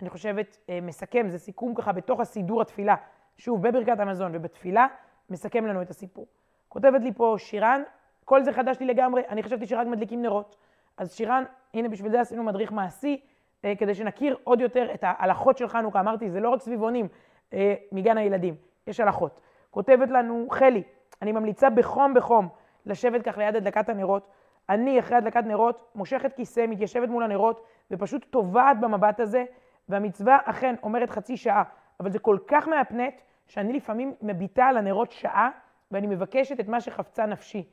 אני 0.00 0.10
חושבת, 0.10 0.58
אה, 0.68 0.78
מסכם, 0.82 1.28
זה 1.28 1.38
סיכום 1.38 1.74
ככה 1.74 1.92
בתוך 1.92 2.20
הסידור 2.20 2.62
התפילה. 2.62 2.94
שוב, 3.36 3.68
בברכת 3.68 4.00
המזון 4.00 4.32
ובתפילה, 4.34 4.86
מסכם 5.30 5.66
לנו 5.66 5.82
את 5.82 5.90
הסיפור. 5.90 6.26
כותבת 6.68 7.02
לי 7.02 7.12
פה 7.12 7.34
שירן, 7.38 7.82
כל 8.24 8.42
זה 8.42 8.52
חדש 8.52 8.76
לי 8.80 8.86
לגמרי, 8.86 9.22
אני 9.28 9.42
חשבתי 9.42 9.66
שרק 9.66 9.86
מדליקים 9.86 10.22
נרות. 10.22 10.56
אז 10.96 11.14
שירן, 11.14 11.44
הנה 11.74 11.88
בשביל 11.88 12.10
זה 12.10 12.20
עשינו 12.20 12.42
מדריך 12.42 12.72
מעשי, 12.72 13.20
אה, 13.64 13.76
כדי 13.78 13.94
שנכיר 13.94 14.36
עוד 14.44 14.60
יותר 14.60 14.94
את 14.94 15.04
ההלכות 15.06 15.58
של 15.58 15.68
חנוכה. 15.68 16.00
אמרתי, 16.00 16.30
זה 16.30 16.40
לא 16.40 16.48
רק 16.50 16.60
סביבונים 16.60 17.08
אה, 17.52 17.74
מגן 17.92 18.18
הילדים, 18.18 18.54
יש 18.86 19.00
הלכות. 19.00 19.40
כותבת 19.70 20.10
לנו 20.10 20.46
חלי, 20.50 20.82
אני 21.22 21.32
ממליצה 21.32 21.70
בחום 21.70 22.14
בחום 22.14 22.48
לשבת 22.86 23.22
כך 23.22 23.38
ליד 23.38 23.56
הדלקת 23.56 23.88
הנרות. 23.88 24.30
אני, 24.68 25.00
אחרי 25.00 25.16
הדלקת 25.16 25.44
נרות, 25.44 25.90
מושכת 25.94 26.32
כיסא, 26.32 26.66
מתיישבת 26.68 27.08
מול 27.08 27.22
הנרות, 27.22 27.66
ופשוט 27.90 28.26
טובעת 28.30 28.80
במבט 28.80 29.20
הזה, 29.20 29.44
והמצווה 29.88 30.38
אכן 30.44 30.74
אומרת 30.82 31.10
חצי 31.10 31.36
שעה, 31.36 31.62
אבל 32.00 32.10
זה 32.10 32.18
כל 32.18 32.38
כך 32.46 32.68
מהפנט, 32.68 33.20
שאני 33.46 33.72
לפעמים 33.72 34.14
מביטה 34.22 34.64
על 34.64 34.76
הנרות 34.76 35.12
שעה, 35.12 35.50
ואני 35.90 36.06
מבקשת 36.06 36.60
את 36.60 36.68
מה 36.68 36.80
שחפצה 36.80 37.26
נפשי. 37.26 37.68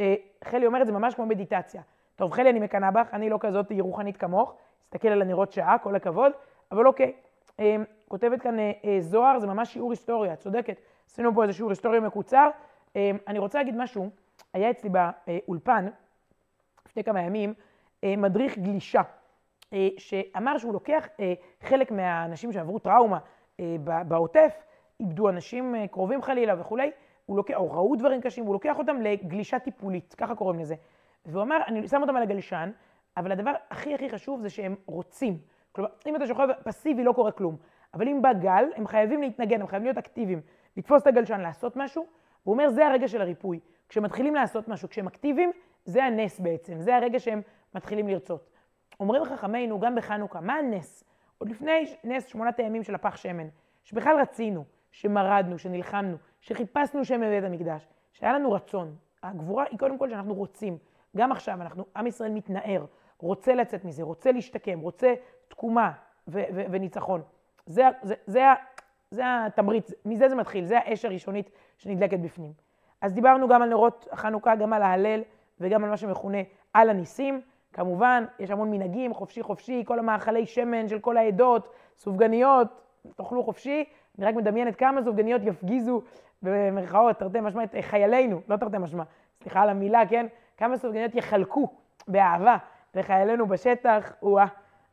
אה, 0.00 0.14
חלי 0.44 0.66
אומרת, 0.66 0.86
זה 0.86 0.92
ממש 0.92 1.14
כמו 1.14 1.26
מדיטציה. 1.26 1.82
טוב, 2.16 2.32
חלי, 2.32 2.50
אני 2.50 2.60
מקנאה 2.60 2.90
בך, 2.90 3.08
אני 3.12 3.30
לא 3.30 3.38
כזאת 3.40 3.72
רוחנית 3.80 4.16
כמוך, 4.16 4.54
תסתכל 4.88 5.08
על 5.08 5.22
הנרות 5.22 5.52
שעה, 5.52 5.78
כל 5.78 5.94
הכבוד, 5.96 6.32
אבל 6.72 6.86
אוקיי. 6.86 7.12
אה, 7.60 7.76
כותבת 8.08 8.42
כאן 8.42 8.58
אה, 8.58 8.96
זוהר, 9.00 9.38
זה 9.38 9.46
ממש 9.46 9.72
שיעור 9.72 9.90
היסטוריה, 9.90 10.36
צודקת. 10.36 10.80
עשינו 11.06 11.34
פה 11.34 11.42
איזה 11.42 11.52
שיעור 11.52 11.70
היסטוריה 11.70 12.00
מקוצר. 12.00 12.50
אני 13.26 13.38
רוצה 13.38 13.58
להגיד 13.58 13.76
משהו, 13.76 14.10
היה 14.52 14.70
אצלי 14.70 14.90
באולפן, 14.90 15.86
לפני 16.86 17.04
כמה 17.04 17.20
ימים, 17.20 17.54
מדריך 18.02 18.58
גלישה, 18.58 19.02
שאמר 19.98 20.58
שהוא 20.58 20.72
לוקח 20.72 21.08
חלק 21.62 21.90
מהאנשים 21.90 22.52
שעברו 22.52 22.78
טראומה 22.78 23.18
בעוטף, 23.78 24.62
איבדו 25.00 25.28
אנשים 25.28 25.74
קרובים 25.90 26.22
חלילה 26.22 26.60
וכולי, 26.60 26.90
הוא 27.26 27.36
לוקח, 27.36 27.54
או 27.54 27.72
ראו 27.72 27.96
דברים 27.96 28.20
קשים, 28.20 28.44
הוא 28.44 28.52
לוקח 28.52 28.78
אותם 28.78 29.00
לגלישה 29.00 29.58
טיפולית, 29.58 30.14
ככה 30.18 30.34
קוראים 30.34 30.60
לזה. 30.60 30.74
והוא 31.26 31.42
אמר, 31.42 31.58
אני 31.66 31.88
שם 31.88 32.02
אותם 32.02 32.16
על 32.16 32.22
הגלשן, 32.22 32.70
אבל 33.16 33.32
הדבר 33.32 33.52
הכי 33.70 33.94
הכי 33.94 34.10
חשוב 34.10 34.40
זה 34.40 34.50
שהם 34.50 34.74
רוצים. 34.86 35.38
כלומר, 35.72 35.90
אם 36.06 36.16
אתה 36.16 36.26
שוכב 36.26 36.48
פסיבי 36.64 37.04
לא 37.04 37.12
קורה 37.12 37.32
כלום. 37.32 37.56
אבל 37.94 38.08
אם 38.08 38.22
בא 38.22 38.32
גל, 38.32 38.64
הם 38.76 38.86
חייבים 38.86 39.22
להתנגן, 39.22 39.60
הם 39.60 39.66
חייבים 39.66 39.86
להיות 39.86 39.98
אקטיביים, 39.98 40.40
לתפוס 40.76 41.02
את 41.02 41.06
הגלשן, 41.06 41.40
לעשות 41.40 41.76
משהו. 41.76 42.06
הוא 42.42 42.52
אומר, 42.52 42.70
זה 42.70 42.86
הרגע 42.86 43.08
של 43.08 43.20
הריפוי. 43.20 43.60
כשמתחילים 43.88 44.34
לעשות 44.34 44.68
משהו, 44.68 44.88
כשהם 44.88 45.06
אקטיביים, 45.06 45.52
זה 45.84 46.04
הנס 46.04 46.40
בעצם, 46.40 46.80
זה 46.80 46.96
הרגע 46.96 47.18
שהם 47.18 47.40
מתחילים 47.74 48.08
לרצות. 48.08 48.50
אומרים 49.00 49.24
חכמינו, 49.24 49.80
גם 49.80 49.94
בחנוכה, 49.94 50.40
מה 50.40 50.54
הנס? 50.54 51.04
עוד 51.38 51.48
לפני 51.48 51.94
נס 52.04 52.26
שמונת 52.26 52.58
הימים 52.58 52.82
של 52.82 52.94
הפח 52.94 53.16
שמן, 53.16 53.48
שבכלל 53.84 54.20
רצינו, 54.20 54.64
שמרדנו, 54.90 55.58
שנלחמנו, 55.58 56.16
שחיפשנו 56.40 57.04
שם 57.04 57.20
בבית 57.20 57.44
המקדש, 57.44 57.88
שהיה 58.12 58.32
לנו 58.32 58.52
רצון. 58.52 58.96
הגבורה 59.22 59.64
היא 59.70 59.78
קודם 59.78 59.98
כל 59.98 60.10
שאנחנו 60.10 60.34
רוצים. 60.34 60.78
גם 61.16 61.32
עכשיו, 61.32 61.62
אנחנו, 61.62 61.84
עם 61.96 62.06
ישראל 62.06 62.30
מתנער, 62.30 62.84
רוצה 63.18 63.54
לצאת 63.54 63.84
מזה, 63.84 64.02
רוצה 64.02 64.32
להשתקם, 64.32 64.80
רוצה 64.80 65.14
תקומה 65.48 65.92
ו- 66.28 66.42
ו- 66.54 66.64
וניצחון. 66.70 67.22
זה, 67.68 67.88
זה, 68.02 68.14
זה, 68.26 68.44
זה 69.10 69.22
התמריץ, 69.46 69.90
מזה 70.04 70.28
זה 70.28 70.34
מתחיל, 70.34 70.64
זה 70.64 70.78
האש 70.78 71.04
הראשונית 71.04 71.50
שנדלקת 71.78 72.18
בפנים. 72.18 72.52
אז 73.00 73.12
דיברנו 73.12 73.48
גם 73.48 73.62
על 73.62 73.68
נרות 73.68 74.08
החנוכה, 74.12 74.56
גם 74.56 74.72
על 74.72 74.82
ההלל 74.82 75.22
וגם 75.60 75.84
על 75.84 75.90
מה 75.90 75.96
שמכונה 75.96 76.38
על 76.72 76.90
הניסים. 76.90 77.40
כמובן, 77.72 78.24
יש 78.38 78.50
המון 78.50 78.70
מנהגים, 78.70 79.14
חופשי 79.14 79.42
חופשי, 79.42 79.82
כל 79.86 79.98
המאכלי 79.98 80.46
שמן 80.46 80.88
של 80.88 80.98
כל 80.98 81.16
העדות, 81.16 81.74
סופגניות, 81.98 82.68
תאכלו 83.16 83.42
חופשי. 83.42 83.84
אני 84.18 84.26
רק 84.26 84.34
מדמיינת 84.34 84.76
כמה 84.76 85.02
סופגניות 85.02 85.42
יפגיזו 85.44 86.02
במרכאות, 86.42 87.18
תרתי 87.18 87.40
משמע, 87.40 87.64
את 87.64 87.74
חיילינו, 87.80 88.40
לא 88.48 88.56
תרתי 88.56 88.78
משמע, 88.78 89.02
סליחה 89.42 89.62
על 89.62 89.68
המילה, 89.68 90.02
כן? 90.08 90.26
כמה 90.56 90.76
סופגניות 90.76 91.14
יחלקו 91.14 91.68
באהבה 92.08 92.56
לחיילינו 92.94 93.46
בשטח, 93.46 94.12
או 94.22 94.38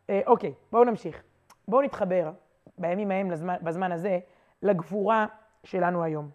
אה, 0.09 0.21
אוקיי, 0.27 0.53
בואו 0.71 0.83
נמשיך. 0.83 1.23
בואו 1.67 1.81
נתחבר 1.81 2.31
בימים 2.77 3.11
ההם, 3.11 3.31
לזמן, 3.31 3.55
בזמן 3.61 3.91
הזה, 3.91 4.19
לגבורה 4.61 5.25
שלנו 5.63 6.03
היום. 6.03 6.29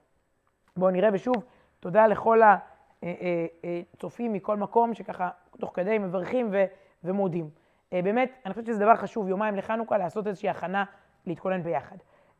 בואו 0.76 0.90
נראה, 0.90 1.08
ושוב, 1.12 1.44
תודה 1.80 2.06
לכל 2.06 2.40
הצופים 3.94 4.32
מכל 4.32 4.56
מקום, 4.56 4.94
שככה 4.94 5.30
תוך 5.60 5.72
כדי 5.74 5.98
מברכים 5.98 6.48
ו, 6.52 6.64
ומודים. 7.04 7.50
אה, 7.92 8.02
באמת, 8.02 8.32
אני 8.44 8.52
חושבת 8.52 8.66
שזה 8.66 8.78
דבר 8.78 8.96
חשוב, 8.96 9.28
יומיים 9.28 9.56
לחנוכה, 9.56 9.98
לעשות 9.98 10.26
איזושהי 10.26 10.48
הכנה, 10.48 10.84
להתכונן 11.26 11.62
ביחד. 11.62 11.96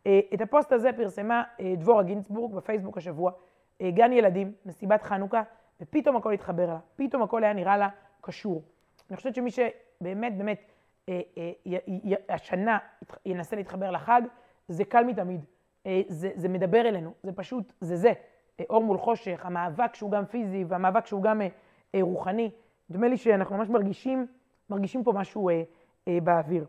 אה, 0.07 0.21
את 0.35 0.41
הפוסט 0.41 0.73
הזה 0.73 0.91
פרסמה 0.97 1.43
אה, 1.61 1.75
דבורה 1.77 2.03
גינצבורג 2.03 2.55
בפייסבוק 2.55 2.99
השבוע, 2.99 3.33
אה, 3.81 3.91
גן 3.91 4.13
ילדים, 4.13 4.53
מסיבת 4.67 5.03
חנוכה, 5.03 5.43
ופתאום 5.81 6.17
הכל 6.17 6.33
התחבר 6.33 6.67
לה, 6.67 6.79
פתאום 6.97 7.23
הכל 7.23 7.45
היה 7.45 7.53
נראה 7.53 7.77
לה 7.77 7.89
קשור. 8.21 8.63
אני 9.11 9.17
חושבת 9.17 9.35
שמי 9.35 9.51
שבאמת, 9.51 10.37
באמת, 10.37 10.61
השנה 12.29 12.79
ינסה 13.27 13.57
להתחבר 13.57 13.91
לחג, 13.91 14.23
זה 14.69 14.85
קל 14.85 15.05
מתמיד. 15.05 15.45
זה, 16.09 16.31
זה 16.35 16.49
מדבר 16.49 16.81
אלינו, 16.81 17.13
זה 17.23 17.33
פשוט, 17.33 17.73
זה 17.81 17.97
זה. 17.97 18.13
אור 18.71 18.85
מול 18.85 18.99
חושך, 18.99 19.47
המאבק 19.47 19.95
שהוא 19.95 20.11
גם 20.11 20.27
פיזי 20.27 20.65
והמאבק 20.69 21.07
שהוא 21.07 21.23
גם 21.23 21.41
רוחני. 22.01 22.51
נדמה 22.91 23.09
לי 23.09 23.17
שאנחנו 23.17 23.57
ממש 23.57 23.69
מרגישים, 23.69 24.27
מרגישים 24.71 25.05
פה 25.05 25.13
משהו 25.13 25.51
באוויר. 26.07 26.67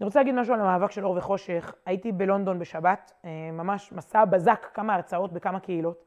אני 0.00 0.04
רוצה 0.06 0.20
להגיד 0.20 0.34
משהו 0.34 0.54
על 0.54 0.60
המאבק 0.60 0.90
של 0.90 1.04
אור 1.04 1.16
וחושך. 1.16 1.74
הייתי 1.86 2.12
בלונדון 2.12 2.58
בשבת, 2.58 3.12
אה, 3.24 3.30
ממש 3.52 3.92
מסע 3.92 4.24
בזק, 4.24 4.66
כמה 4.74 4.94
הרצאות 4.94 5.32
בכמה 5.32 5.60
קהילות. 5.60 6.04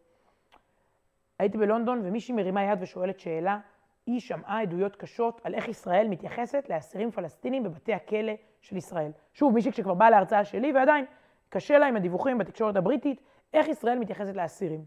הייתי 1.39 1.57
בלונדון 1.57 2.01
ומישהי 2.03 2.35
מרימה 2.35 2.63
יד 2.63 2.81
ושואלת 2.81 3.19
שאלה, 3.19 3.59
היא 4.07 4.19
שמעה 4.19 4.61
עדויות 4.61 4.95
קשות 4.95 5.41
על 5.43 5.53
איך 5.53 5.67
ישראל 5.67 6.07
מתייחסת 6.07 6.67
לאסירים 6.69 7.11
פלסטינים 7.11 7.63
בבתי 7.63 7.93
הכלא 7.93 8.33
של 8.61 8.77
ישראל. 8.77 9.11
שוב, 9.33 9.53
מישהי 9.53 9.71
שכבר 9.71 9.93
באה 9.93 10.09
להרצאה 10.09 10.45
שלי 10.45 10.71
ועדיין 10.71 11.05
קשה 11.49 11.77
לה 11.77 11.87
עם 11.87 11.95
הדיווחים 11.95 12.37
בתקשורת 12.37 12.75
הבריטית, 12.75 13.21
איך 13.53 13.67
ישראל 13.67 13.99
מתייחסת 13.99 14.35
לאסירים. 14.35 14.85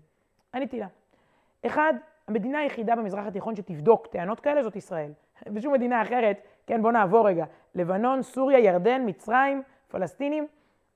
עניתי 0.54 0.80
לה. 0.80 0.86
אחד, 1.66 1.94
המדינה 2.28 2.58
היחידה 2.58 2.96
במזרח 2.96 3.26
התיכון 3.26 3.56
שתבדוק 3.56 4.06
טענות 4.06 4.40
כאלה 4.40 4.62
זאת 4.62 4.76
ישראל. 4.76 5.12
בשום 5.54 5.72
מדינה 5.72 6.02
אחרת, 6.02 6.42
כן, 6.66 6.82
בואו 6.82 6.92
נעבור 6.92 7.28
רגע, 7.28 7.44
לבנון, 7.74 8.22
סוריה, 8.22 8.58
ירדן, 8.58 9.02
מצרים, 9.06 9.62
פלסטינים, 9.88 10.46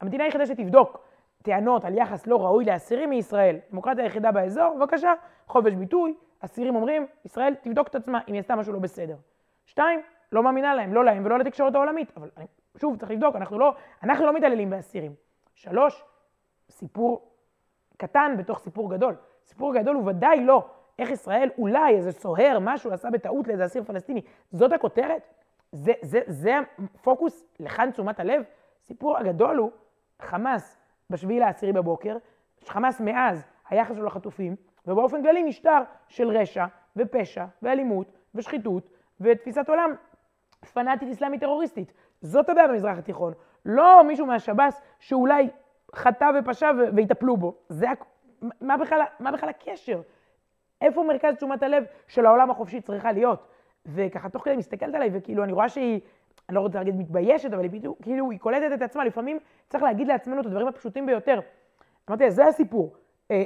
המדינה 0.01 0.25
היחידה 0.25 0.47
שתבדוק 0.47 1.05
טענות 1.43 1.85
על 1.85 1.95
יחס 1.95 2.27
לא 2.27 2.45
ראוי 2.45 2.65
לאסירים 2.65 3.11
מישראל, 3.11 3.57
דמוקרטיה 3.71 4.05
היחידה 4.05 4.33
באזור, 4.33 4.77
בבקשה, 4.79 5.13
חופש 5.47 5.75
ביטוי, 5.75 6.15
אסירים 6.45 6.77
אומרים, 6.77 7.07
ישראל 7.25 7.55
תבדוק 7.55 7.89
את 7.89 7.95
עצמה 7.95 8.21
אם 8.29 8.33
היא 8.33 8.41
עשתה 8.41 8.57
משהו 8.57 8.73
לא 8.73 8.79
בסדר. 8.79 9.17
שתיים, 9.67 10.01
לא 10.33 10.43
מאמינה 10.43 10.75
להם, 10.75 10.95
לא 10.95 11.05
להם 11.05 11.27
ולא 11.27 11.39
לתקשורת 11.39 11.75
העולמית, 11.75 12.13
אבל 12.17 12.31
שוב, 12.77 12.97
צריך 12.97 13.11
לבדוק, 13.11 13.37
אנחנו 13.37 13.59
לא, 13.59 13.75
אנחנו 14.03 14.27
לא 14.27 14.35
מתעללים 14.35 14.71
באסירים. 14.71 15.15
שלוש, 15.55 16.05
סיפור 16.71 17.31
קטן 17.97 18.35
בתוך 18.39 18.59
סיפור 18.59 18.91
גדול. 18.91 19.17
סיפור 19.45 19.75
גדול 19.75 19.97
הוא 19.97 20.09
ודאי 20.09 20.45
לא 20.45 20.67
איך 20.99 21.11
ישראל, 21.11 21.51
אולי 21.59 21.97
איזה 21.97 22.13
סוהר, 22.13 22.59
משהו 22.61 22.93
עשה 22.93 23.11
בטעות 23.11 23.49
לאיזה 23.49 23.65
אסיר 23.65 23.85
פלסטיני. 23.85 24.23
זאת 24.51 24.73
הכותרת? 24.73 25.29
זה, 25.73 25.93
זה, 26.03 26.21
זה 26.27 26.55
הפוקוס 26.79 27.45
לכאן 27.61 27.91
תשומת 27.91 28.21
הלב? 28.21 28.43
הסיפור 28.81 29.19
הגדול 29.19 29.57
הוא, 29.57 29.71
חמאס 30.23 30.79
בשביעי 31.11 31.41
לעשירי 31.41 31.73
בבוקר, 31.73 32.17
חמאס 32.67 33.01
מאז 33.01 33.45
היחס 33.69 33.97
שלו 33.97 34.05
לחטופים, 34.05 34.57
ובאופן 34.87 35.23
כללי 35.23 35.43
משטר 35.43 35.83
של 36.09 36.29
רשע 36.29 36.65
ופשע 36.97 37.45
ואלימות 37.63 38.13
ושחיתות 38.35 38.91
ותפיסת 39.21 39.69
עולם 39.69 39.91
פנאטית 40.73 41.09
אסלאמית 41.09 41.41
טרוריסטית. 41.41 41.93
זאת 42.21 42.49
הבעיה 42.49 42.69
במזרח 42.69 42.99
התיכון. 42.99 43.33
לא 43.65 44.05
מישהו 44.05 44.27
מהשב"ס 44.27 44.81
שאולי 44.99 45.49
חטא 45.95 46.31
ופשע 46.39 46.71
ויטפלו 46.97 47.37
בו. 47.37 47.55
זה, 47.69 47.87
מה 48.61 48.77
בכלל, 48.77 49.03
מה 49.21 49.33
בכלל 49.33 49.49
הקשר? 49.49 50.01
איפה 50.81 51.03
מרכז 51.03 51.35
תשומת 51.35 51.63
הלב 51.63 51.85
של 52.09 52.27
העולם 52.27 52.51
החופשי 52.51 52.81
צריכה 52.81 53.13
להיות? 53.13 53.49
וככה 53.87 54.29
תוך 54.29 54.45
כדי 54.45 54.57
מסתכלת 54.57 54.95
עליי, 54.95 55.11
וכאילו 55.13 55.45
אני 55.45 55.53
רואה 55.53 55.69
שהיא, 55.69 56.01
אני 56.49 56.55
לא 56.55 56.61
רוצה 56.61 56.79
להגיד 56.79 56.97
מתביישת, 56.97 57.53
אבל 57.53 57.63
היא 57.63 57.81
כאילו 58.03 58.31
היא 58.31 58.39
קולטת 58.39 58.75
את 58.75 58.83
עצמה, 58.83 59.05
לפעמים 59.05 59.39
צריך 59.69 59.85
להגיד 59.85 60.09
לעצמנו 60.09 60.41
את 60.41 60.47
הדברים 60.47 60.69
הפשוטים 60.69 61.07
ביותר. 61.07 61.41
אמרתי, 62.09 62.31
זה 62.31 62.47
הסיפור. 62.47 62.97
אה, 63.31 63.43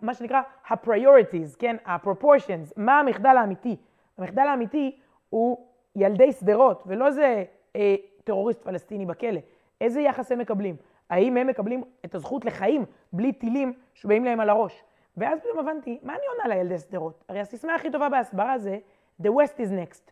מה 0.00 0.14
שנקרא 0.14 0.40
ה-priorities, 0.68 1.56
כן? 1.58 1.76
ה-proportions, 1.84 2.72
מה 2.76 3.00
המחדל 3.00 3.36
האמיתי? 3.36 3.76
המחדל 4.18 4.42
האמיתי 4.42 4.98
הוא 5.30 5.66
ילדי 5.96 6.32
שדרות, 6.32 6.82
ולא 6.86 7.06
איזה 7.06 7.44
אה, 7.76 7.94
טרוריסט 8.24 8.62
פלסטיני 8.62 9.06
בכלא. 9.06 9.40
איזה 9.80 10.00
יחס 10.00 10.32
הם 10.32 10.38
מקבלים? 10.38 10.76
האם 11.10 11.36
הם 11.36 11.46
מקבלים 11.46 11.84
את 12.04 12.14
הזכות 12.14 12.44
לחיים 12.44 12.84
בלי 13.12 13.32
טילים 13.32 13.72
שבאים 13.94 14.24
להם 14.24 14.40
על 14.40 14.50
הראש? 14.50 14.82
ואז 15.16 15.40
פתאום 15.40 15.58
הבנתי, 15.58 15.98
מה 16.02 16.12
אני 16.12 16.22
עונה 16.32 16.54
לילדי 16.54 16.78
שדרות? 16.78 17.24
הרי 17.28 17.40
הסיסמה 17.40 17.74
הכי 17.74 17.90
טובה 17.90 18.08
בהסברה 18.08 18.58
זה 18.58 18.78
The 19.22 19.26
West 19.26 19.58
is 19.58 19.70
next. 19.70 20.10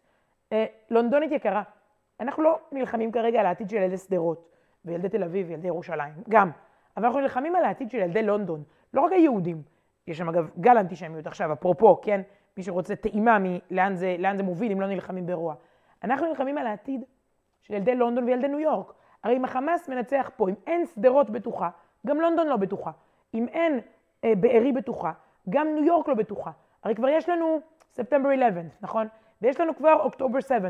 Uh, 0.50 0.54
לונדונית 0.90 1.32
יקרה, 1.32 1.62
אנחנו 2.20 2.42
לא 2.42 2.58
נלחמים 2.72 3.12
כרגע 3.12 3.40
על 3.40 3.46
העתיד 3.46 3.70
של 3.70 3.76
ילדי 3.76 3.96
שדרות 3.96 4.48
וילדי 4.84 5.08
תל 5.08 5.22
אביב 5.22 5.46
וילדי 5.48 5.66
ירושלים, 5.68 6.12
גם. 6.28 6.50
אבל 6.96 7.06
אנחנו 7.06 7.20
נלחמים 7.20 7.56
על 7.56 7.64
העתיד 7.64 7.90
של 7.90 7.98
ילדי 7.98 8.22
לונדון, 8.22 8.62
לא 8.94 9.00
רק 9.00 9.12
היהודים. 9.12 9.62
יש 10.06 10.18
שם 10.18 10.28
אגב 10.28 10.50
גל 10.60 10.78
אנטישמיות 10.78 11.26
עכשיו, 11.26 11.52
אפרופו, 11.52 12.00
כן? 12.02 12.20
מי 12.56 12.62
שרוצה 12.62 12.96
טעימה 12.96 13.38
מלאן 13.40 13.94
זה, 13.94 14.16
זה 14.36 14.42
מוביל 14.42 14.72
אם 14.72 14.80
לא 14.80 14.86
נלחמים 14.86 15.26
ברוע. 15.26 15.54
אנחנו 16.04 16.26
נלחמים 16.26 16.58
על 16.58 16.66
העתיד 16.66 17.04
של 17.62 17.74
ילדי 17.74 17.94
לונדון 17.94 18.24
וילדי 18.24 18.48
ניו 18.48 18.58
יורק. 18.58 18.92
הרי 19.24 19.36
אם 19.36 19.44
החמאס 19.44 19.88
מנצח 19.88 20.30
פה, 20.36 20.48
אם 20.48 20.54
אין 20.66 20.86
שדרות 20.86 21.30
בטוחה, 21.30 21.68
גם 22.06 22.20
לונדון 22.20 22.46
לא 22.46 22.56
בטוחה. 22.56 22.90
אם 23.34 23.48
אין 23.48 23.80
אה, 24.24 24.32
בארי 24.40 24.72
בטוחה, 24.72 25.12
גם 25.50 25.74
ניו 25.74 25.84
יורק 25.84 26.08
לא 26.08 26.14
בטוחה. 26.14 26.50
הרי 26.84 26.94
כבר 26.94 27.08
יש 27.08 27.28
לנו 27.28 27.60
ספטמבר 27.92 28.28
11, 28.34 28.62
נכון? 28.80 29.06
ויש 29.42 29.60
לנו 29.60 29.76
כבר 29.76 30.00
אוקטובר 30.00 30.40
7. 30.40 30.68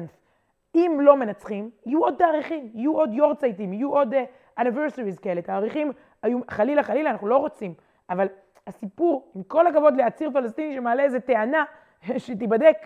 אם 0.74 0.98
לא 1.00 1.16
מנצחים, 1.16 1.70
יהיו 1.86 2.00
עוד 2.00 2.14
תאריכים, 2.18 2.70
יהיו 2.74 2.96
עוד 2.96 3.12
יורצייטים, 3.12 3.72
יהיו 3.72 3.92
עוד 3.92 4.14
uh, 4.14 5.22
כאלה. 5.22 5.42
תאריכים 5.42 5.92
היו, 6.22 6.38
חלילה, 6.48 6.82
חלילה, 6.82 7.10
אנחנו 7.10 7.26
לא 7.26 7.36
רוצים. 7.36 7.74
אבל 8.10 8.26
הסיפור, 8.66 9.32
עם 9.34 9.42
כל 9.42 9.66
הכבוד 9.66 9.96
לעציר 9.96 10.30
פלסטיני 10.32 10.74
שמעלה 10.74 11.02
איזה 11.02 11.20
טענה 11.20 11.64
שתיבדק, 12.24 12.76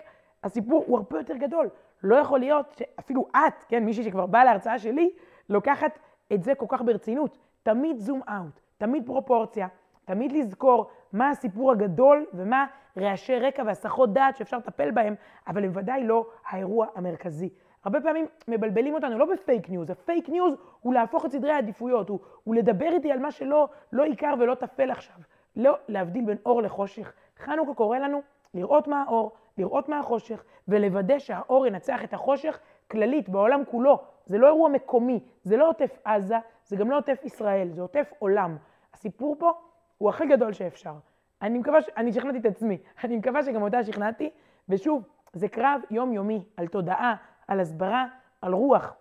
הסיפור 0.43 0.83
הוא 0.87 0.97
הרבה 0.97 1.17
יותר 1.17 1.35
גדול. 1.35 1.69
לא 2.03 2.15
יכול 2.15 2.39
להיות 2.39 2.75
שאפילו 2.77 3.27
את, 3.31 3.63
כן, 3.67 3.83
מישהי 3.85 4.03
שכבר 4.03 4.25
באה 4.25 4.45
להרצאה 4.45 4.79
שלי, 4.79 5.09
לוקחת 5.49 5.99
את 6.33 6.43
זה 6.43 6.55
כל 6.55 6.65
כך 6.69 6.81
ברצינות. 6.81 7.37
תמיד 7.63 7.99
zoom 7.99 8.21
out, 8.29 8.59
תמיד 8.77 9.05
פרופורציה, 9.05 9.67
תמיד 10.05 10.31
לזכור 10.31 10.89
מה 11.13 11.29
הסיפור 11.29 11.71
הגדול 11.71 12.25
ומה 12.33 12.65
רעשי 12.97 13.35
רקע 13.35 13.63
והסחות 13.65 14.13
דעת 14.13 14.37
שאפשר 14.37 14.57
לטפל 14.57 14.91
בהם, 14.91 15.15
אבל 15.47 15.65
הם 15.65 15.71
ודאי 15.73 16.03
לא 16.03 16.25
האירוע 16.47 16.87
המרכזי. 16.95 17.49
הרבה 17.83 18.01
פעמים 18.01 18.25
מבלבלים 18.47 18.93
אותנו 18.93 19.17
לא 19.17 19.25
ב 19.25 19.34
fake 19.34 19.69
news, 19.69 19.89
ה 19.89 19.97
fake 19.97 20.29
news 20.29 20.55
הוא 20.81 20.93
להפוך 20.93 21.25
את 21.25 21.31
סדרי 21.31 21.51
העדיפויות, 21.51 22.09
הוא, 22.09 22.19
הוא 22.43 22.55
לדבר 22.55 22.89
איתי 22.93 23.11
על 23.11 23.19
מה 23.19 23.31
שלא 23.31 23.67
לא 23.91 24.03
עיקר 24.03 24.33
ולא 24.39 24.55
טפל 24.55 24.91
עכשיו. 24.91 25.15
לא 25.55 25.77
להבדיל 25.87 26.25
בין 26.25 26.37
אור 26.45 26.61
לחושך. 26.61 27.13
חנוכה 27.37 27.73
קורא 27.73 27.97
לנו 27.97 28.21
לראות 28.53 28.87
מה 28.87 29.03
האור, 29.03 29.31
לראות 29.57 29.89
מה 29.89 29.99
החושך, 29.99 30.43
ולוודא 30.67 31.19
שהאור 31.19 31.67
ינצח 31.67 32.03
את 32.03 32.13
החושך 32.13 32.59
כללית 32.91 33.29
בעולם 33.29 33.65
כולו. 33.65 33.99
זה 34.25 34.37
לא 34.37 34.47
אירוע 34.47 34.69
מקומי, 34.69 35.19
זה 35.43 35.57
לא 35.57 35.69
עוטף 35.69 35.97
עזה, 36.03 36.35
זה 36.65 36.75
גם 36.75 36.91
לא 36.91 36.97
עוטף 36.97 37.21
ישראל, 37.23 37.69
זה 37.71 37.81
עוטף 37.81 38.13
עולם. 38.19 38.57
הסיפור 38.93 39.35
פה 39.39 39.51
הוא 39.97 40.09
הכי 40.09 40.25
גדול 40.27 40.53
שאפשר. 40.53 40.93
אני 41.41 41.59
מקווה, 41.59 41.81
ש... 41.81 41.89
אני 41.97 42.13
שכנעתי 42.13 42.37
את 42.37 42.45
עצמי, 42.45 42.77
אני 43.03 43.17
מקווה 43.17 43.43
שגם 43.43 43.61
אותה 43.61 43.83
שכנעתי, 43.83 44.29
ושוב, 44.69 45.03
זה 45.33 45.47
קרב 45.47 45.81
יומיומי 45.91 46.45
על 46.57 46.67
תודעה, 46.67 47.15
על 47.51 47.59
הסברה, 47.59 48.05
על 48.41 48.53
רוח 48.53 48.93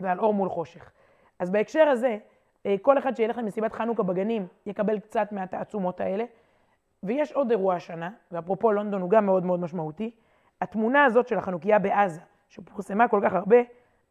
ועל 0.00 0.18
אור 0.20 0.34
מול 0.34 0.48
חושך. 0.48 0.92
אז 1.38 1.50
בהקשר 1.50 1.88
הזה, 1.88 2.18
אה, 2.66 2.74
כל 2.82 2.98
אחד 2.98 3.16
שילך 3.16 3.38
למסיבת 3.38 3.72
חנוכה 3.72 4.02
בגנים 4.02 4.46
יקבל 4.66 4.98
קצת 4.98 5.32
מהתעצומות 5.32 6.00
האלה. 6.00 6.24
ויש 7.02 7.32
עוד 7.32 7.50
אירוע 7.50 7.74
השנה, 7.74 8.10
ואפרופו 8.32 8.72
לונדון 8.72 9.00
הוא 9.02 9.10
גם 9.10 9.26
מאוד 9.26 9.44
מאוד 9.44 9.60
משמעותי, 9.60 10.10
התמונה 10.60 11.04
הזאת 11.04 11.28
של 11.28 11.38
החנוכיה 11.38 11.78
בעזה, 11.78 12.20
שפורסמה 12.48 13.08
כל 13.08 13.20
כך 13.24 13.32
הרבה, 13.32 13.56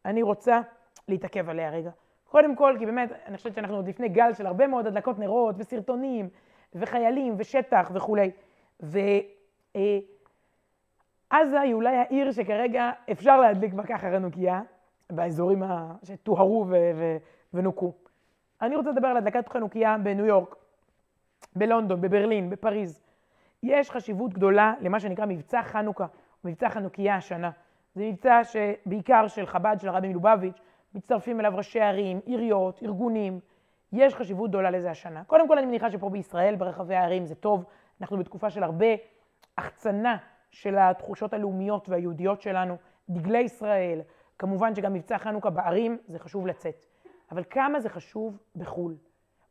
אני 0.04 0.22
רוצה 0.22 0.60
להתעכב 1.08 1.48
עליה 1.48 1.70
רגע. 1.70 1.90
קודם 2.28 2.56
כל, 2.56 2.76
כי 2.78 2.86
באמת, 2.86 3.12
אני 3.26 3.36
חושבת 3.36 3.54
שאנחנו 3.54 3.76
עוד 3.76 3.88
לפני 3.88 4.08
גל 4.08 4.32
של 4.32 4.46
הרבה 4.46 4.66
מאוד 4.66 4.86
הדלקות 4.86 5.18
נרות 5.18 5.54
וסרטונים 5.58 6.28
וחיילים 6.74 7.34
ושטח 7.38 7.90
וכולי. 7.94 8.30
ועזה 11.34 11.60
היא 11.60 11.74
אולי 11.74 11.96
העיר 11.96 12.32
שכרגע 12.32 12.90
אפשר 13.12 13.40
להדליק 13.40 13.72
בה 13.72 13.82
ככה 13.82 14.10
חנוכיה, 14.10 14.62
באזורים 15.10 15.62
שטוהרו 16.02 16.66
ונוקו. 17.54 17.92
אני 18.62 18.76
רוצה 18.76 18.90
לדבר 18.90 19.08
על 19.08 19.16
הדלקת 19.16 19.48
חנוכיה 19.48 19.96
בניו 20.02 20.26
יורק, 20.26 20.56
בלונדון, 21.56 22.00
בברלין, 22.00 22.50
בפריז. 22.50 23.00
יש 23.62 23.90
חשיבות 23.90 24.34
גדולה 24.34 24.74
למה 24.80 25.00
שנקרא 25.00 25.26
מבצע 25.26 25.62
חנוכה, 25.62 26.06
מבצע 26.44 26.68
חנוכיה 26.68 27.16
השנה. 27.16 27.50
זה 27.94 28.02
מבצע 28.04 28.40
שבעיקר 28.44 29.28
של 29.28 29.46
חב"ד, 29.46 29.76
של 29.80 29.88
הרבי 29.88 30.08
מלובביץ', 30.08 30.60
מצטרפים 30.94 31.40
אליו 31.40 31.52
ראשי 31.56 31.80
ערים, 31.80 32.20
עיריות, 32.26 32.82
ארגונים. 32.82 33.40
יש 33.92 34.14
חשיבות 34.14 34.50
גדולה 34.50 34.70
לזה 34.70 34.90
השנה. 34.90 35.24
קודם 35.24 35.48
כל, 35.48 35.58
אני 35.58 35.66
מניחה 35.66 35.90
שפה 35.90 36.10
בישראל, 36.10 36.54
ברחבי 36.54 36.94
הערים, 36.94 37.26
זה 37.26 37.34
טוב. 37.34 37.64
אנחנו 38.00 38.18
בתקופה 38.18 38.50
של 38.50 38.62
הרבה 38.62 38.86
החצנה 39.58 40.16
של 40.54 40.78
התחושות 40.78 41.32
הלאומיות 41.32 41.88
והיהודיות 41.88 42.40
שלנו, 42.40 42.76
דגלי 43.10 43.38
ישראל, 43.38 44.00
כמובן 44.38 44.74
שגם 44.74 44.92
מבצע 44.92 45.18
חנוכה 45.18 45.50
בערים, 45.50 45.98
זה 46.08 46.18
חשוב 46.18 46.46
לצאת. 46.46 46.86
אבל 47.30 47.42
כמה 47.50 47.80
זה 47.80 47.88
חשוב 47.88 48.38
בחו"ל, 48.56 48.96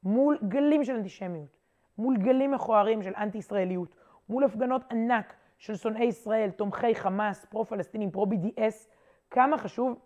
מול 0.03 0.37
גלים 0.47 0.83
של 0.83 0.95
אנטישמיות, 0.95 1.57
מול 1.97 2.17
גלים 2.17 2.51
מכוערים 2.51 3.03
של 3.03 3.13
אנטי-ישראליות, 3.17 3.95
מול 4.29 4.43
הפגנות 4.43 4.81
ענק 4.91 5.33
של 5.57 5.75
שונאי 5.75 6.05
ישראל, 6.05 6.49
תומכי 6.51 6.95
חמאס, 6.95 7.45
פרו-פלסטינים, 7.45 8.11
פרו-BDS, 8.11 8.87
כמה 9.31 9.57
חשוב 9.57 9.99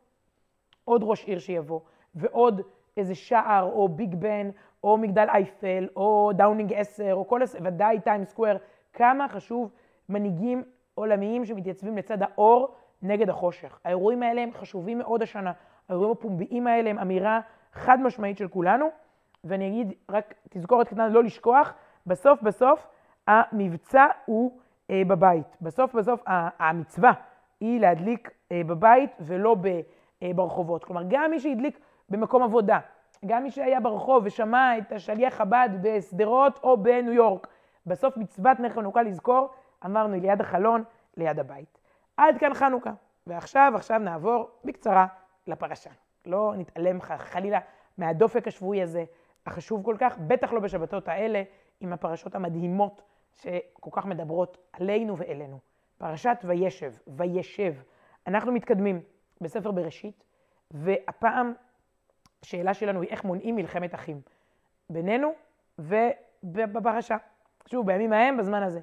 עוד 0.86 1.02
ראש 1.04 1.26
עיר 1.26 1.40
שיבוא, 1.40 1.80
ועוד 2.16 2.62
איזה 2.98 3.16
שער, 3.16 3.64
או 3.64 3.90
ביג 3.90 4.16
בן, 4.16 4.50
או 4.84 4.98
מגדל 4.98 5.28
אייפל, 5.30 5.88
או 5.96 6.32
דאונינג 6.36 6.74
10, 6.74 7.14
או 7.14 7.28
כל, 7.28 7.42
ודאי 7.62 8.02
Times 8.02 8.26
Square, 8.26 8.58
כמה 8.94 9.28
חשוב 9.28 9.72
מנהיגים 10.10 10.64
עולמיים 10.98 11.46
שמתייצבים 11.46 11.98
לצד 11.98 12.18
האור 12.22 12.76
נגד 13.02 13.30
החושך. 13.30 13.80
האירועים 13.86 14.24
האלה 14.24 14.42
הם 14.42 14.54
חשובים 14.54 14.98
מאוד 14.98 15.22
השנה. 15.22 15.52
האירועים 15.90 16.12
הפומביים 16.12 16.68
האלה 16.68 16.90
הם 16.90 17.00
אמירה 17.00 17.40
חד 17.74 18.00
משמעית 18.02 18.38
של 18.38 18.48
כולנו, 18.48 18.88
ואני 19.44 19.68
אגיד 19.68 19.94
רק 20.10 20.34
תזכורת 20.50 20.88
קטנה 20.88 21.08
לא 21.08 21.24
לשכוח, 21.24 21.74
בסוף 22.08 22.42
בסוף 22.42 22.88
המבצע 23.28 24.06
הוא 24.26 24.60
אה, 24.92 25.02
בבית. 25.08 25.58
בסוף 25.62 25.96
בסוף 25.96 26.24
המצווה 26.60 27.14
היא 27.60 27.82
להדליק 27.82 28.32
אה, 28.52 28.62
בבית 28.68 29.12
ולא 29.20 29.56
ב, 29.62 29.68
אה, 30.24 30.32
ברחובות. 30.36 30.84
כלומר, 30.84 31.02
גם 31.08 31.32
מי 31.32 31.40
שהדליק 31.40 31.80
במקום 32.10 32.44
עבודה, 32.44 32.80
גם 33.26 33.44
מי 33.44 33.52
שהיה 33.52 33.80
ברחוב 33.80 34.24
ושמע 34.26 34.78
את 34.78 34.92
השליח 34.92 35.34
חב"ד 35.34 35.70
בשדרות 35.82 36.60
או 36.64 36.78
בניו 36.78 37.14
יורק, 37.14 37.48
בסוף 37.86 38.18
מצוות 38.18 38.60
נר 38.60 38.70
חנוכה 38.70 39.04
לזכור, 39.04 39.50
אמרנו, 39.86 40.16
ליד 40.16 40.42
החלון, 40.42 40.84
ליד 41.18 41.40
הבית. 41.40 41.78
עד 42.18 42.38
כאן 42.38 42.54
חנוכה. 42.54 42.92
ועכשיו, 43.28 43.72
עכשיו 43.76 44.00
נעבור 44.00 44.50
בקצרה 44.64 45.08
לפרשה. 45.48 45.90
לא 46.26 46.54
נתעלם 46.58 47.02
חלילה 47.02 47.60
מהדופק 47.98 48.48
השבועי 48.48 48.82
הזה, 48.82 49.04
החשוב 49.46 49.86
כל 49.86 49.96
כך, 50.00 50.18
בטח 50.18 50.54
לא 50.54 50.60
בשבתות 50.60 51.08
האלה, 51.08 51.44
עם 51.80 51.94
הפרשות 51.94 52.36
המדהימות 52.36 53.02
שכל 53.34 53.90
כך 53.94 54.06
מדברות 54.06 54.58
עלינו 54.74 55.18
ואלינו. 55.18 55.60
פרשת 55.98 56.38
וישב, 56.44 56.94
וישב. 57.08 57.74
אנחנו 58.28 58.52
מתקדמים 58.52 59.02
בספר 59.42 59.72
בראשית, 59.72 60.24
והפעם 60.72 61.54
השאלה 62.44 62.74
שלנו 62.74 63.02
היא 63.02 63.10
איך 63.10 63.24
מונעים 63.24 63.56
מלחמת 63.56 63.96
אחים 63.96 64.22
בינינו 64.90 65.32
ובפרשה. 65.80 67.18
שוב, 67.66 67.86
בימים 67.86 68.14
ההם, 68.14 68.38
בזמן 68.38 68.64
הזה. 68.64 68.80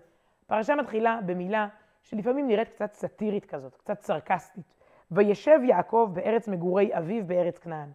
הפרשה 0.47 0.75
מתחילה 0.75 1.19
במילה 1.27 1.69
שלפעמים 2.03 2.49
נראית 2.49 2.69
קצת 2.69 2.93
סאטירית 2.93 3.45
כזאת, 3.45 3.77
קצת 3.77 4.01
סרקסטית. 4.01 4.75
וישב 5.11 5.59
יעקב 5.63 6.11
בארץ 6.13 6.49
מגורי 6.49 6.99
אביו 6.99 7.27
בארץ 7.27 7.59
כנען. 7.59 7.89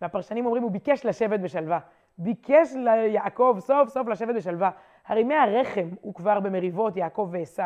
והפרשנים 0.00 0.46
אומרים, 0.46 0.62
הוא 0.62 0.70
ביקש 0.70 1.06
לשבת 1.06 1.40
בשלווה. 1.40 1.78
ביקש 2.18 2.74
ליעקב 2.74 3.56
סוף 3.60 3.88
סוף 3.88 4.08
לשבת 4.08 4.34
בשלווה. 4.34 4.70
הרי 5.06 5.24
מהרחם 5.24 5.88
הוא 6.00 6.14
כבר 6.14 6.40
במריבות 6.40 6.96
יעקב 6.96 7.28
ועשו. 7.32 7.62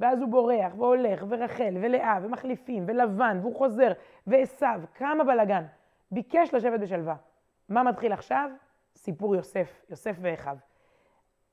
ואז 0.00 0.20
הוא 0.20 0.28
בורח 0.28 0.72
והולך, 0.76 1.24
ורחל 1.28 1.76
ולאה 1.82 2.18
ומחליפים 2.22 2.84
ולבן, 2.86 3.38
והוא 3.40 3.54
חוזר, 3.54 3.92
ועשו, 4.26 4.66
כמה 4.94 5.24
בלאגן. 5.24 5.64
ביקש 6.10 6.54
לשבת 6.54 6.80
בשלווה. 6.80 7.16
מה 7.68 7.82
מתחיל 7.82 8.12
עכשיו? 8.12 8.50
סיפור 8.96 9.36
יוסף, 9.36 9.82
יוסף 9.90 10.16
ואחיו. 10.20 10.56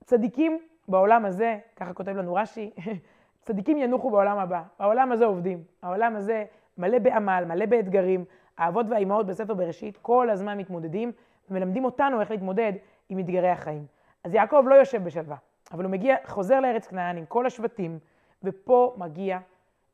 צדיקים 0.03 0.59
בעולם 0.89 1.25
הזה, 1.25 1.57
ככה 1.75 1.93
כותב 1.93 2.11
לנו 2.11 2.35
רש"י, 2.35 2.71
צדיקים 3.45 3.77
ינוחו 3.77 4.09
בעולם 4.09 4.37
הבא. 4.37 4.63
העולם 4.79 5.11
הזה 5.11 5.25
עובדים. 5.25 5.63
העולם 5.81 6.15
הזה 6.15 6.45
מלא 6.77 6.99
בעמל, 6.99 7.43
מלא 7.47 7.65
באתגרים. 7.65 8.25
האבות 8.57 8.85
והאימהות 8.89 9.25
בספר 9.25 9.53
בראשית 9.53 9.97
כל 9.97 10.29
הזמן 10.29 10.57
מתמודדים 10.57 11.11
ומלמדים 11.49 11.85
אותנו 11.85 12.21
איך 12.21 12.31
להתמודד 12.31 12.73
עם 13.09 13.19
אתגרי 13.19 13.49
החיים. 13.49 13.85
אז 14.23 14.33
יעקב 14.33 14.63
לא 14.67 14.75
יושב 14.75 15.03
בשלווה, 15.03 15.37
אבל 15.71 15.83
הוא 15.83 15.91
מגיע, 15.91 16.15
חוזר 16.25 16.59
לארץ 16.59 16.87
כנען 16.87 17.17
עם 17.17 17.25
כל 17.25 17.45
השבטים, 17.45 17.99
ופה 18.43 18.93
מגיע, 18.97 19.39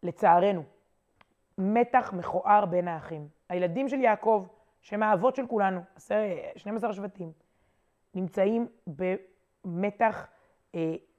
לצערנו, 0.04 0.64
מתח 1.58 2.14
מכוער 2.14 2.66
בין 2.66 2.88
האחים. 2.88 3.28
הילדים 3.50 3.90
של 3.90 4.00
יעקב, 4.00 4.46
שהם 4.82 5.04
האבות 5.04 5.36
של 5.36 5.48
כולנו, 5.48 5.82
12 6.56 6.94
שבטים, 6.94 7.32
נמצאים 8.16 8.68
במתח, 8.88 10.28
אה, 10.28 10.35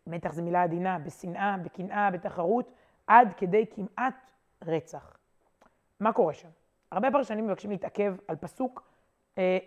מתח 0.06 0.32
זו 0.32 0.42
מילה 0.42 0.62
עדינה, 0.62 0.98
בשנאה, 0.98 1.56
בקנאה, 1.64 2.10
בתחרות, 2.10 2.72
עד 3.06 3.32
כדי 3.36 3.64
כמעט 3.70 4.14
רצח. 4.62 5.16
מה 6.00 6.12
קורה 6.12 6.32
שם? 6.32 6.48
הרבה 6.92 7.10
פרשנים 7.10 7.46
מבקשים 7.46 7.70
להתעכב 7.70 8.16
על 8.28 8.36
פסוק. 8.36 8.82
אה, 9.38 9.58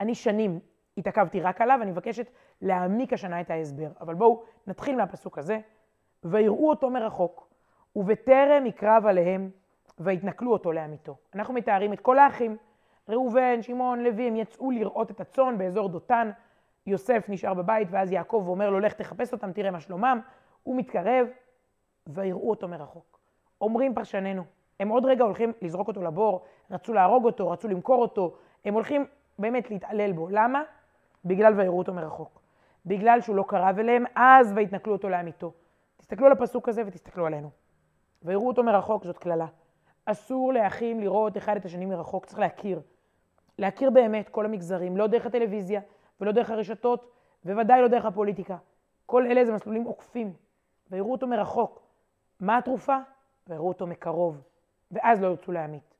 אני 0.00 0.14
שנים 0.14 0.60
התעכבתי 0.98 1.40
רק 1.40 1.60
עליו, 1.60 1.78
אני 1.82 1.90
מבקשת 1.90 2.30
להעמיק 2.62 3.12
השנה 3.12 3.40
את 3.40 3.50
ההסבר. 3.50 3.88
אבל 4.00 4.14
בואו 4.14 4.42
נתחיל 4.66 4.96
מהפסוק 4.96 5.38
הזה. 5.38 5.58
ויראו 6.24 6.70
אותו 6.70 6.90
מרחוק, 6.90 7.48
ובטרם 7.96 8.66
יקרב 8.66 9.06
עליהם, 9.06 9.50
ויתנכלו 9.98 10.52
אותו 10.52 10.72
לעמיתו. 10.72 11.16
אנחנו 11.34 11.54
מתארים 11.54 11.92
את 11.92 12.00
כל 12.00 12.18
האחים, 12.18 12.56
ראובן, 13.08 13.62
שמעון, 13.62 14.02
לוי, 14.02 14.28
הם 14.28 14.36
יצאו 14.36 14.70
לראות 14.70 15.10
את 15.10 15.20
הצאן 15.20 15.58
באזור 15.58 15.88
דותן. 15.88 16.30
יוסף 16.86 17.24
נשאר 17.28 17.54
בבית, 17.54 17.88
ואז 17.90 18.12
יעקב 18.12 18.44
אומר 18.48 18.70
לו, 18.70 18.80
לך 18.80 18.92
תחפש 18.92 19.32
אותם, 19.32 19.52
תראה 19.52 19.70
מה 19.70 19.80
שלומם. 19.80 20.20
הוא 20.62 20.76
מתקרב, 20.76 21.26
ויראו 22.06 22.50
אותו 22.50 22.68
מרחוק. 22.68 23.18
אומרים 23.60 23.94
פרשנינו, 23.94 24.42
הם 24.80 24.88
עוד 24.88 25.04
רגע 25.04 25.24
הולכים 25.24 25.52
לזרוק 25.62 25.88
אותו 25.88 26.02
לבור, 26.02 26.44
רצו 26.70 26.92
להרוג 26.92 27.24
אותו, 27.24 27.50
רצו 27.50 27.68
למכור 27.68 28.02
אותו, 28.02 28.36
הם 28.64 28.74
הולכים 28.74 29.06
באמת 29.38 29.70
להתעלל 29.70 30.12
בו. 30.12 30.28
למה? 30.30 30.62
בגלל 31.24 31.52
ויראו 31.56 31.78
אותו 31.78 31.94
מרחוק. 31.94 32.40
בגלל 32.86 33.20
שהוא 33.20 33.36
לא 33.36 33.44
קרב 33.48 33.78
אליהם, 33.78 34.04
אז 34.14 34.52
ויתנכלו 34.56 34.92
אותו 34.92 35.08
לעמיתו. 35.08 35.52
תסתכלו 35.96 36.26
על 36.26 36.32
הפסוק 36.32 36.68
הזה 36.68 36.82
ותסתכלו 36.86 37.26
עלינו. 37.26 37.50
ויראו 38.22 38.48
אותו 38.48 38.64
מרחוק, 38.64 39.04
זאת 39.04 39.18
קללה. 39.18 39.46
אסור 40.04 40.52
לאחים 40.52 41.00
לראות 41.00 41.36
אחד 41.36 41.56
את 41.56 41.64
השני 41.64 41.86
מרחוק, 41.86 42.26
צריך 42.26 42.38
להכיר. 42.38 42.80
להכיר 43.58 43.90
באמת 43.90 44.28
כל 44.28 44.44
המגזרים, 44.44 44.96
לא 44.96 45.06
דרך 45.06 45.26
הטלוויזיה 45.26 45.80
ולא 46.20 46.32
דרך 46.32 46.50
הרשתות, 46.50 47.10
וודאי 47.44 47.82
לא 47.82 47.88
דרך 47.88 48.04
הפוליטיקה. 48.04 48.56
כל 49.06 49.26
אלה 49.26 49.44
זה 49.44 49.52
מסלולים 49.52 49.84
עוקפים. 49.84 50.32
ויראו 50.90 51.12
אותו 51.12 51.26
מרחוק. 51.26 51.82
מה 52.40 52.58
התרופה? 52.58 52.96
ויראו 53.46 53.68
אותו 53.68 53.86
מקרוב. 53.86 54.42
ואז 54.90 55.22
לא 55.22 55.26
ירצו 55.26 55.52
להמית. 55.52 55.94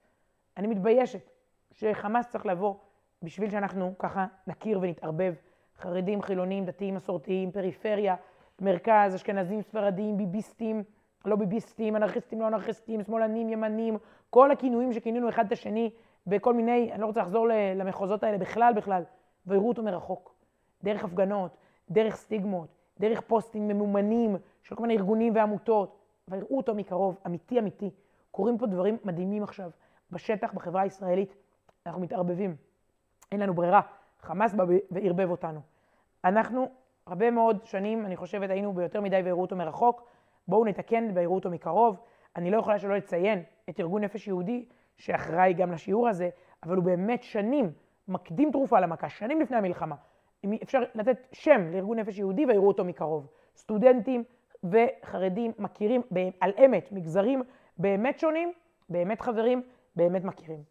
אני 0.57 0.67
מתביישת 0.67 1.31
שחמאס 1.73 2.29
צריך 2.29 2.47
לבוא 2.47 2.75
בשביל 3.23 3.51
שאנחנו 3.51 3.95
ככה 3.99 4.27
נכיר 4.47 4.79
ונתערבב. 4.83 5.35
חרדים, 5.79 6.23
חילונים, 6.23 6.65
דתיים, 6.65 6.95
מסורתיים, 6.95 7.53
פריפריה, 7.53 8.15
מרכז, 8.61 9.15
אשכנזים, 9.15 9.63
ספרדים, 9.63 10.17
ביביסטים, 10.17 10.85
לא 11.25 11.37
ביביסטים, 11.37 11.97
אנרכיסטים, 11.97 12.41
לא 12.41 12.47
אנרכיסטים, 12.49 13.03
שמאלנים, 13.03 13.49
ימנים, 13.49 13.99
כל 14.31 14.51
הכינויים 14.51 14.93
שכינינו 14.93 15.29
אחד 15.29 15.47
את 15.47 15.53
השני 15.53 15.91
בכל 16.27 16.55
מיני, 16.55 16.93
אני 16.93 17.01
לא 17.01 17.07
רוצה 17.07 17.21
לחזור 17.21 17.49
למחוזות 17.75 18.23
האלה 18.23 18.39
בכלל 18.39 18.73
בכלל, 18.77 19.03
ויראו 19.47 19.69
אותו 19.69 19.83
מרחוק. 19.83 20.35
דרך 20.83 21.05
הפגנות, 21.05 21.57
דרך 21.91 22.17
סטיגמות, 22.17 22.69
דרך 23.01 23.21
פוסטים 23.21 23.69
ממומנים 23.69 24.37
של 24.63 24.75
כל 24.75 24.83
מיני 24.83 24.97
ארגונים 24.97 25.35
ועמותות, 25.37 25.99
ויראו 26.29 26.57
אותו 26.57 26.75
מקרוב, 26.75 27.19
אמיתי 27.27 27.59
אמיתי. 27.59 27.91
קורים 28.31 28.59
פה 28.59 28.67
דברים 28.67 28.97
מדהימים 29.05 29.43
עכשיו. 29.43 29.71
בשטח, 30.11 30.53
בחברה 30.53 30.83
הישראלית, 30.83 31.35
אנחנו 31.87 32.01
מתערבבים. 32.01 32.57
אין 33.33 33.41
לנו 33.41 33.55
ברירה. 33.55 33.81
חמאס 34.21 34.55
בא 34.55 34.65
וערבב 34.91 35.31
אותנו. 35.31 35.61
אנחנו, 36.25 36.69
הרבה 37.07 37.31
מאוד 37.31 37.65
שנים, 37.65 38.07
אני 38.07 38.17
חושבת, 38.17 38.51
היינו 38.51 38.73
ביותר 38.73 39.01
מדי 39.01 39.21
ויראו 39.25 39.43
אותו 39.43 39.57
מרחוק. 39.57 40.09
בואו 40.49 40.65
נתקן 40.65 41.11
ויראו 41.15 41.35
אותו 41.35 41.51
מקרוב. 41.51 42.01
אני 42.37 42.51
לא 42.51 42.59
יכולה 42.59 42.79
שלא 42.79 42.97
לציין 42.97 43.43
את 43.69 43.81
ארגון 43.81 44.05
נפש 44.05 44.29
יהודי, 44.29 44.65
שאחראי 44.97 45.53
גם 45.53 45.73
לשיעור 45.73 46.09
הזה, 46.09 46.29
אבל 46.63 46.77
הוא 46.77 46.85
באמת 46.85 47.23
שנים 47.23 47.73
מקדים 48.09 48.53
תרופה 48.53 48.81
למכה, 48.81 49.09
שנים 49.09 49.41
לפני 49.41 49.57
המלחמה. 49.57 49.95
אפשר 50.63 50.83
לתת 50.95 51.27
שם 51.33 51.73
לארגון 51.73 51.99
נפש 51.99 52.19
יהודי 52.19 52.47
ויראו 52.47 52.69
אותו 52.69 52.85
מקרוב. 52.85 53.27
סטודנטים 53.57 54.25
וחרדים 54.65 55.53
מכירים 55.59 56.03
על 56.41 56.53
אמת 56.65 56.93
מגזרים 56.93 57.43
באמת 57.79 58.19
שונים, 58.19 58.53
באמת 58.89 59.21
חברים, 59.21 59.63
באמת 59.97 60.25
מכירים. 60.25 60.63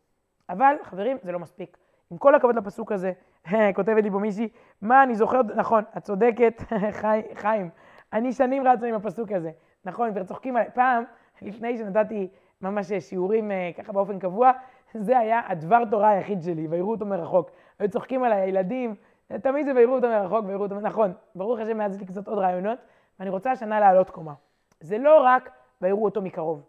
אבל 0.50 0.76
חברים, 0.84 1.18
זה 1.24 1.32
לא 1.32 1.40
מספיק. 1.40 1.78
עם 2.12 2.18
כל 2.18 2.36
הכבוד 2.36 2.56
לפסוק 2.56 2.92
הזה, 2.92 3.12
כותבת 3.76 4.04
לי 4.04 4.12
פה 4.12 4.20
מישהי, 4.20 4.50
מה 4.82 5.04
אני 5.04 5.16
זוכרת, 5.16 5.46
נכון, 5.56 5.84
את 5.98 6.04
צודקת, 6.04 6.62
חי, 7.02 7.22
חיים, 7.34 7.70
אני 8.14 8.34
שנים 8.34 8.68
רצה 8.68 8.88
עם 8.88 8.96
הפסוק 8.96 9.32
הזה. 9.32 9.52
נכון, 9.86 10.12
כבר 10.12 10.24
צוחקים 10.24 10.56
עליי. 10.56 10.70
פעם, 10.74 11.04
לפני 11.42 11.78
שנתתי 11.78 12.28
ממש 12.62 12.94
שיעורים 12.94 13.52
אה, 13.52 13.72
ככה 13.78 13.94
באופן 13.94 14.20
קבוע, 14.20 14.52
זה 14.94 15.20
היה 15.20 15.42
הדבר 15.48 15.86
תורה 15.92 16.10
היחיד 16.10 16.42
שלי, 16.42 16.68
ויראו 16.68 16.92
אותו 16.92 17.06
מרחוק. 17.06 17.52
היו 17.80 17.90
צוחקים 17.90 18.24
עליי 18.24 18.42
הילדים, 18.42 18.96
תמיד 19.28 19.66
זה 19.66 19.76
ויראו 19.76 19.96
אותו 19.96 20.08
מרחוק, 20.08 20.46
ויראו 20.46 20.64
אותו, 20.64 20.80
נכון, 20.80 21.14
ברוך 21.36 21.60
השם, 21.60 21.78
מאז 21.78 21.96
יש 21.96 22.02
לי 22.02 22.08
קצת 22.08 22.28
עוד 22.28 22.38
רעיונות, 22.38 22.80
ואני 23.20 23.30
רוצה 23.30 23.52
השנה 23.52 23.80
לעלות 23.80 24.10
קומה. 24.10 24.34
זה 24.80 24.98
לא 24.98 25.24
רק 25.24 25.50
ויראו 25.82 26.06
אותו 26.06 26.22
מקרוב, 26.22 26.64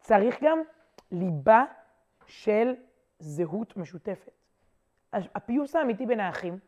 צריך 0.00 0.42
גם 0.42 0.58
ליבה 1.12 1.64
של 2.26 2.74
זהות 3.18 3.76
משותפת. 3.76 4.30
הפיוס 5.12 5.76
האמיתי 5.76 6.06
בין 6.06 6.20
האחים 6.20 6.58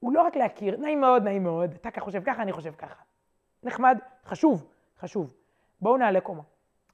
הוא 0.00 0.12
לא 0.12 0.22
רק 0.22 0.36
להכיר, 0.36 0.76
נעים 0.76 1.00
מאוד, 1.00 1.22
נעים 1.22 1.42
מאוד, 1.42 1.74
אתה 1.74 1.90
ככה 1.90 2.00
חושב 2.00 2.22
ככה, 2.24 2.42
אני 2.42 2.52
חושב 2.52 2.72
ככה. 2.72 3.02
נחמד, 3.62 3.98
חשוב, 4.24 4.66
חשוב. 4.98 5.34
בואו 5.80 5.96
נעלה 5.96 6.20
קומה. 6.20 6.42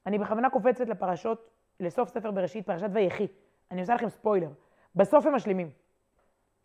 אני 0.05 0.17
בכוונה 0.17 0.49
קופצת 0.49 0.87
לפרשות, 0.87 1.49
לסוף 1.79 2.09
ספר 2.09 2.31
בראשית, 2.31 2.65
פרשת 2.65 2.89
ויחי. 2.93 3.27
אני 3.71 3.81
עושה 3.81 3.95
לכם 3.95 4.09
ספוילר. 4.09 4.49
בסוף 4.95 5.25
הם 5.25 5.35
משלימים. 5.35 5.69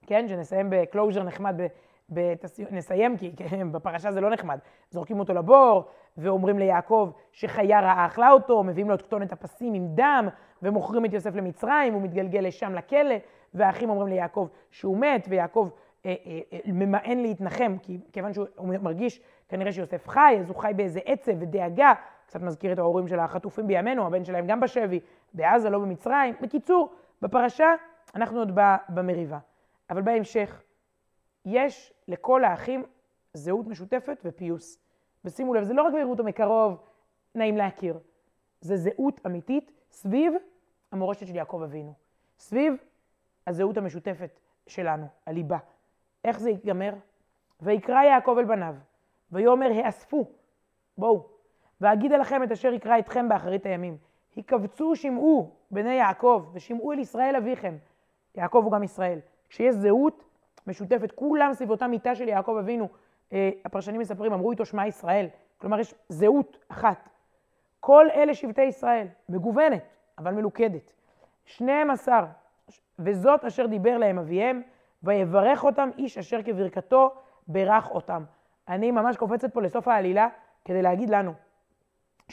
כן, 0.07 0.29
שנסיים 0.29 0.67
ב 0.71 0.77
closure 0.77 1.23
נחמד, 1.23 1.55
ב, 1.57 1.67
ב, 2.13 2.35
נסיים 2.71 3.17
כי 3.17 3.37
כן, 3.37 3.73
בפרשה 3.73 4.13
זה 4.13 4.21
לא 4.21 4.31
נחמד. 4.31 4.59
זורקים 4.91 5.21
אותו 5.21 5.35
לבור, 5.35 5.85
ואומרים 6.17 6.59
ליעקב 6.59 7.11
שחיה 7.33 7.81
רעה 7.81 8.07
אכלה 8.07 8.31
אותו, 8.31 8.63
מביאים 8.63 8.89
לו 8.89 8.95
את 8.95 9.03
כתונת 9.03 9.33
הפסים 9.33 9.75
עם 9.75 9.87
דם, 9.95 10.29
ומוכרים 10.63 11.05
את 11.05 11.13
יוסף 11.13 11.35
למצרים, 11.35 11.95
הוא 11.95 12.03
מתגלגל 12.03 12.41
לשם 12.41 12.75
לכלא, 12.75 13.15
והאחים 13.55 13.91
אומרים 13.91 14.09
ליעקב 14.09 14.49
שהוא 14.71 14.97
מת, 14.97 15.27
ויעקב 15.29 15.69
אה, 16.07 16.15
אה, 16.27 16.41
אה, 16.53 16.59
ממאן 16.67 17.19
להתנחם, 17.19 17.77
כי 17.83 17.99
כיוון 18.13 18.33
שהוא 18.33 18.47
מרגיש 18.83 19.21
כנראה 19.49 19.73
שיוסף 19.73 20.09
חי, 20.09 20.37
אז 20.41 20.49
הוא 20.49 20.57
חי 20.57 20.73
באיזה 20.77 21.01
עצב 21.05 21.33
ודאגה, 21.39 21.93
קצת 22.35 22.43
מזכיר 22.43 22.73
את 22.73 22.79
ההורים 22.79 23.09
של 23.09 23.19
החטופים 23.19 23.67
בימינו, 23.67 24.07
הבן 24.07 24.25
שלהם 24.25 24.47
גם 24.47 24.61
בשבי, 24.61 25.01
בעזה, 25.35 25.71
לא 25.71 25.79
במצרים. 25.79 26.35
בקיצור, 26.41 26.93
בפרשה 27.23 27.75
אנחנו 28.15 28.39
עוד 28.39 28.53
במריבה. 28.89 29.39
אבל 29.91 30.03
בהמשך, 30.03 30.63
יש 31.45 31.93
לכל 32.09 32.45
האחים 32.45 32.85
זהות 33.35 33.67
משותפת 33.67 34.23
ופיוס. 34.25 34.79
ושימו 35.25 35.55
לב, 35.55 35.63
זה 35.63 35.75
לא 35.75 35.83
רק 35.83 35.95
ויראו 35.95 36.11
אותו 36.11 36.25
מקרוב, 36.25 36.77
נעים 37.35 37.57
להכיר. 37.57 37.99
זה 38.61 38.77
זהות 38.77 39.27
אמיתית 39.27 39.73
סביב 39.91 40.35
המורשת 40.93 41.27
של 41.27 41.37
יעקב 41.37 41.63
אבינו. 41.65 41.95
סביב 42.39 42.75
הזהות 43.47 43.77
המשותפת 43.77 44.41
שלנו, 44.67 45.07
הליבה. 45.27 45.59
איך 46.25 46.41
זה 46.41 46.51
ייגמר? 46.51 46.95
ויקרא 47.61 48.03
יעקב 48.03 48.37
אל 48.39 48.45
בניו, 48.45 48.75
ויאמר 49.33 49.71
האספו, 49.85 50.31
בואו, 50.99 51.34
ואגידה 51.85 52.17
לכם 52.17 52.43
את 52.43 52.53
אשר 52.53 52.73
יקרא 52.73 52.99
אתכם 52.99 53.29
באחרית 53.29 53.67
הימים. 53.67 53.97
הקבצו 54.37 54.97
שמעו 54.97 55.51
בני 55.71 55.95
יעקב, 55.95 56.45
ושמעו 56.53 56.93
אל 56.93 56.99
ישראל 56.99 57.37
אביכם. 57.37 57.77
יעקב 58.35 58.61
הוא 58.65 58.73
גם 58.73 58.83
ישראל. 58.83 59.19
כשיש 59.49 59.75
זהות 59.75 60.25
משותפת, 60.67 61.13
כולם 61.13 61.55
סביב 61.55 61.71
אותה 61.71 61.87
מיטה 61.87 62.15
של 62.15 62.29
יעקב 62.29 62.57
אבינו. 62.61 62.89
אה, 63.33 63.51
הפרשנים 63.65 64.01
מספרים, 64.01 64.33
אמרו 64.33 64.51
איתו 64.51 64.65
שמע 64.65 64.87
ישראל, 64.87 65.27
כלומר, 65.59 65.81
יש 65.81 65.95
זהות 66.09 66.59
אחת. 66.69 67.09
כל 67.81 68.07
אלה 68.15 68.35
שבטי 68.35 68.63
ישראל, 68.63 69.07
מגוונת, 69.29 69.83
אבל 70.19 70.35
מלוכדת. 70.35 70.93
12, 71.45 72.27
וזאת 72.99 73.45
אשר 73.45 73.67
דיבר 73.67 73.99
להם 73.99 74.19
אביהם, 74.19 74.63
ויברך 75.03 75.65
אותם 75.65 75.91
איש 75.99 76.19
אשר 76.19 76.43
כברכתו 76.43 77.15
ברך 77.49 77.91
אותם. 77.91 78.25
אני 78.69 78.91
ממש 78.91 79.17
קופצת 79.17 79.55
פה 79.55 79.63
לסוף 79.63 79.89
העלילה 79.89 80.29
כדי 80.65 80.83
להגיד 80.83 81.11
לנו, 81.11 81.33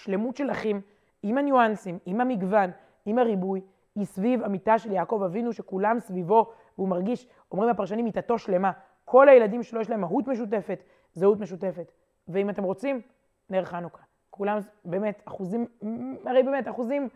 שלמות 0.03 0.35
של 0.35 0.51
אחים, 0.51 0.81
עם 1.23 1.37
הניואנסים, 1.37 1.99
עם 2.05 2.21
המגוון, 2.21 2.71
עם 3.05 3.17
הריבוי, 3.17 3.61
היא 3.95 4.05
סביב 4.05 4.43
המיטה 4.43 4.79
של 4.79 4.91
יעקב 4.91 5.21
אבינו, 5.25 5.53
שכולם 5.53 5.99
סביבו, 5.99 6.51
והוא 6.77 6.89
מרגיש, 6.89 7.27
אומרים 7.51 7.69
הפרשנים, 7.69 8.05
מיטתו 8.05 8.37
שלמה. 8.37 8.71
כל 9.05 9.29
הילדים 9.29 9.63
שלו 9.63 9.81
יש 9.81 9.89
להם 9.89 10.01
מהות 10.01 10.27
משותפת, 10.27 10.83
זהות 11.13 11.39
משותפת. 11.39 11.91
ואם 12.27 12.49
אתם 12.49 12.63
רוצים, 12.63 13.01
נר 13.49 13.65
חנוכה. 13.65 14.03
כולם 14.29 14.59
באמת 14.85 15.21
אחוזים, 15.25 15.65
הרי 16.25 16.43
באמת 16.43 16.67
אחוזים 16.67 17.09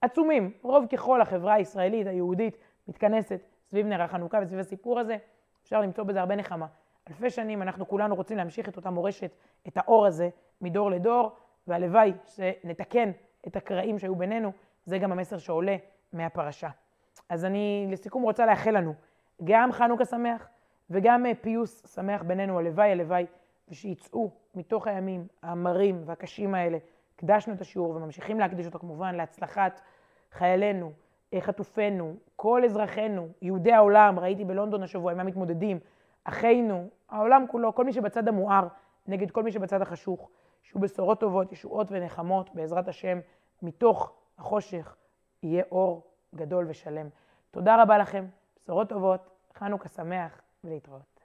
עצומים. 0.00 0.52
רוב 0.62 0.86
ככל 0.86 1.20
החברה 1.20 1.54
הישראלית, 1.54 2.06
היהודית, 2.06 2.56
מתכנסת 2.88 3.40
סביב 3.70 3.86
נר 3.86 4.02
החנוכה 4.02 4.38
וסביב 4.42 4.58
הסיפור 4.58 4.98
הזה. 4.98 5.16
אפשר 5.62 5.80
למצוא 5.80 6.04
בזה 6.04 6.20
הרבה 6.20 6.36
נחמה. 6.36 6.66
אלפי 7.08 7.30
שנים 7.30 7.62
אנחנו 7.62 7.88
כולנו 7.88 8.14
רוצים 8.14 8.36
להמשיך 8.36 8.68
את 8.68 8.76
אותה 8.76 8.90
מורשת, 8.90 9.30
את 9.68 9.76
האור 9.76 10.06
הזה, 10.06 10.28
מדור 10.60 10.90
לדור, 10.90 11.36
והלוואי 11.68 12.12
שנתקן 12.26 13.10
את 13.46 13.56
הקרעים 13.56 13.98
שהיו 13.98 14.16
בינינו. 14.16 14.52
זה 14.84 14.98
גם 14.98 15.12
המסר 15.12 15.38
שעולה 15.38 15.76
מהפרשה. 16.12 16.68
אז 17.28 17.44
אני 17.44 17.86
לסיכום 17.90 18.22
רוצה 18.22 18.46
לאחל 18.46 18.70
לנו 18.70 18.94
גם 19.44 19.72
חנוכה 19.72 20.04
שמח 20.04 20.48
וגם 20.90 21.26
אה, 21.26 21.32
פיוס 21.40 21.94
שמח 21.94 22.22
בינינו, 22.22 22.58
הלוואי, 22.58 22.92
הלוואי, 22.92 23.26
ושיצאו 23.68 24.30
מתוך 24.54 24.86
הימים 24.86 25.26
המרים 25.42 26.02
והקשים 26.04 26.54
האלה. 26.54 26.78
הקדשנו 27.16 27.54
את 27.54 27.60
השיעור 27.60 27.90
וממשיכים 27.90 28.40
להקדיש 28.40 28.66
אותו 28.66 28.78
כמובן 28.78 29.14
להצלחת 29.14 29.80
חיילינו, 30.32 30.92
אה, 31.34 31.40
חטופינו, 31.40 32.14
כל 32.36 32.64
אזרחינו, 32.64 33.28
יהודי 33.42 33.72
העולם, 33.72 34.18
ראיתי 34.18 34.44
בלונדון 34.44 34.82
השבוע, 34.82 35.12
עם 35.12 35.20
המתמודדים, 35.20 35.78
אחינו, 36.24 36.88
העולם 37.08 37.44
כולו, 37.50 37.74
כל 37.74 37.84
מי 37.84 37.92
שבצד 37.92 38.28
המואר, 38.28 38.66
נגד 39.06 39.30
כל 39.30 39.42
מי 39.42 39.52
שבצד 39.52 39.82
החשוך, 39.82 40.30
שיהיו 40.62 40.80
בשורות 40.80 41.20
טובות, 41.20 41.52
ישועות 41.52 41.86
ונחמות, 41.90 42.54
בעזרת 42.54 42.88
השם, 42.88 43.18
מתוך 43.62 44.12
החושך 44.38 44.96
יהיה 45.42 45.64
אור 45.72 46.02
גדול 46.34 46.66
ושלם. 46.68 47.08
תודה 47.50 47.82
רבה 47.82 47.98
לכם, 47.98 48.26
בשורות 48.62 48.88
טובות, 48.88 49.30
חנוכה 49.54 49.88
שמח 49.88 50.40
ולהתראות. 50.64 51.17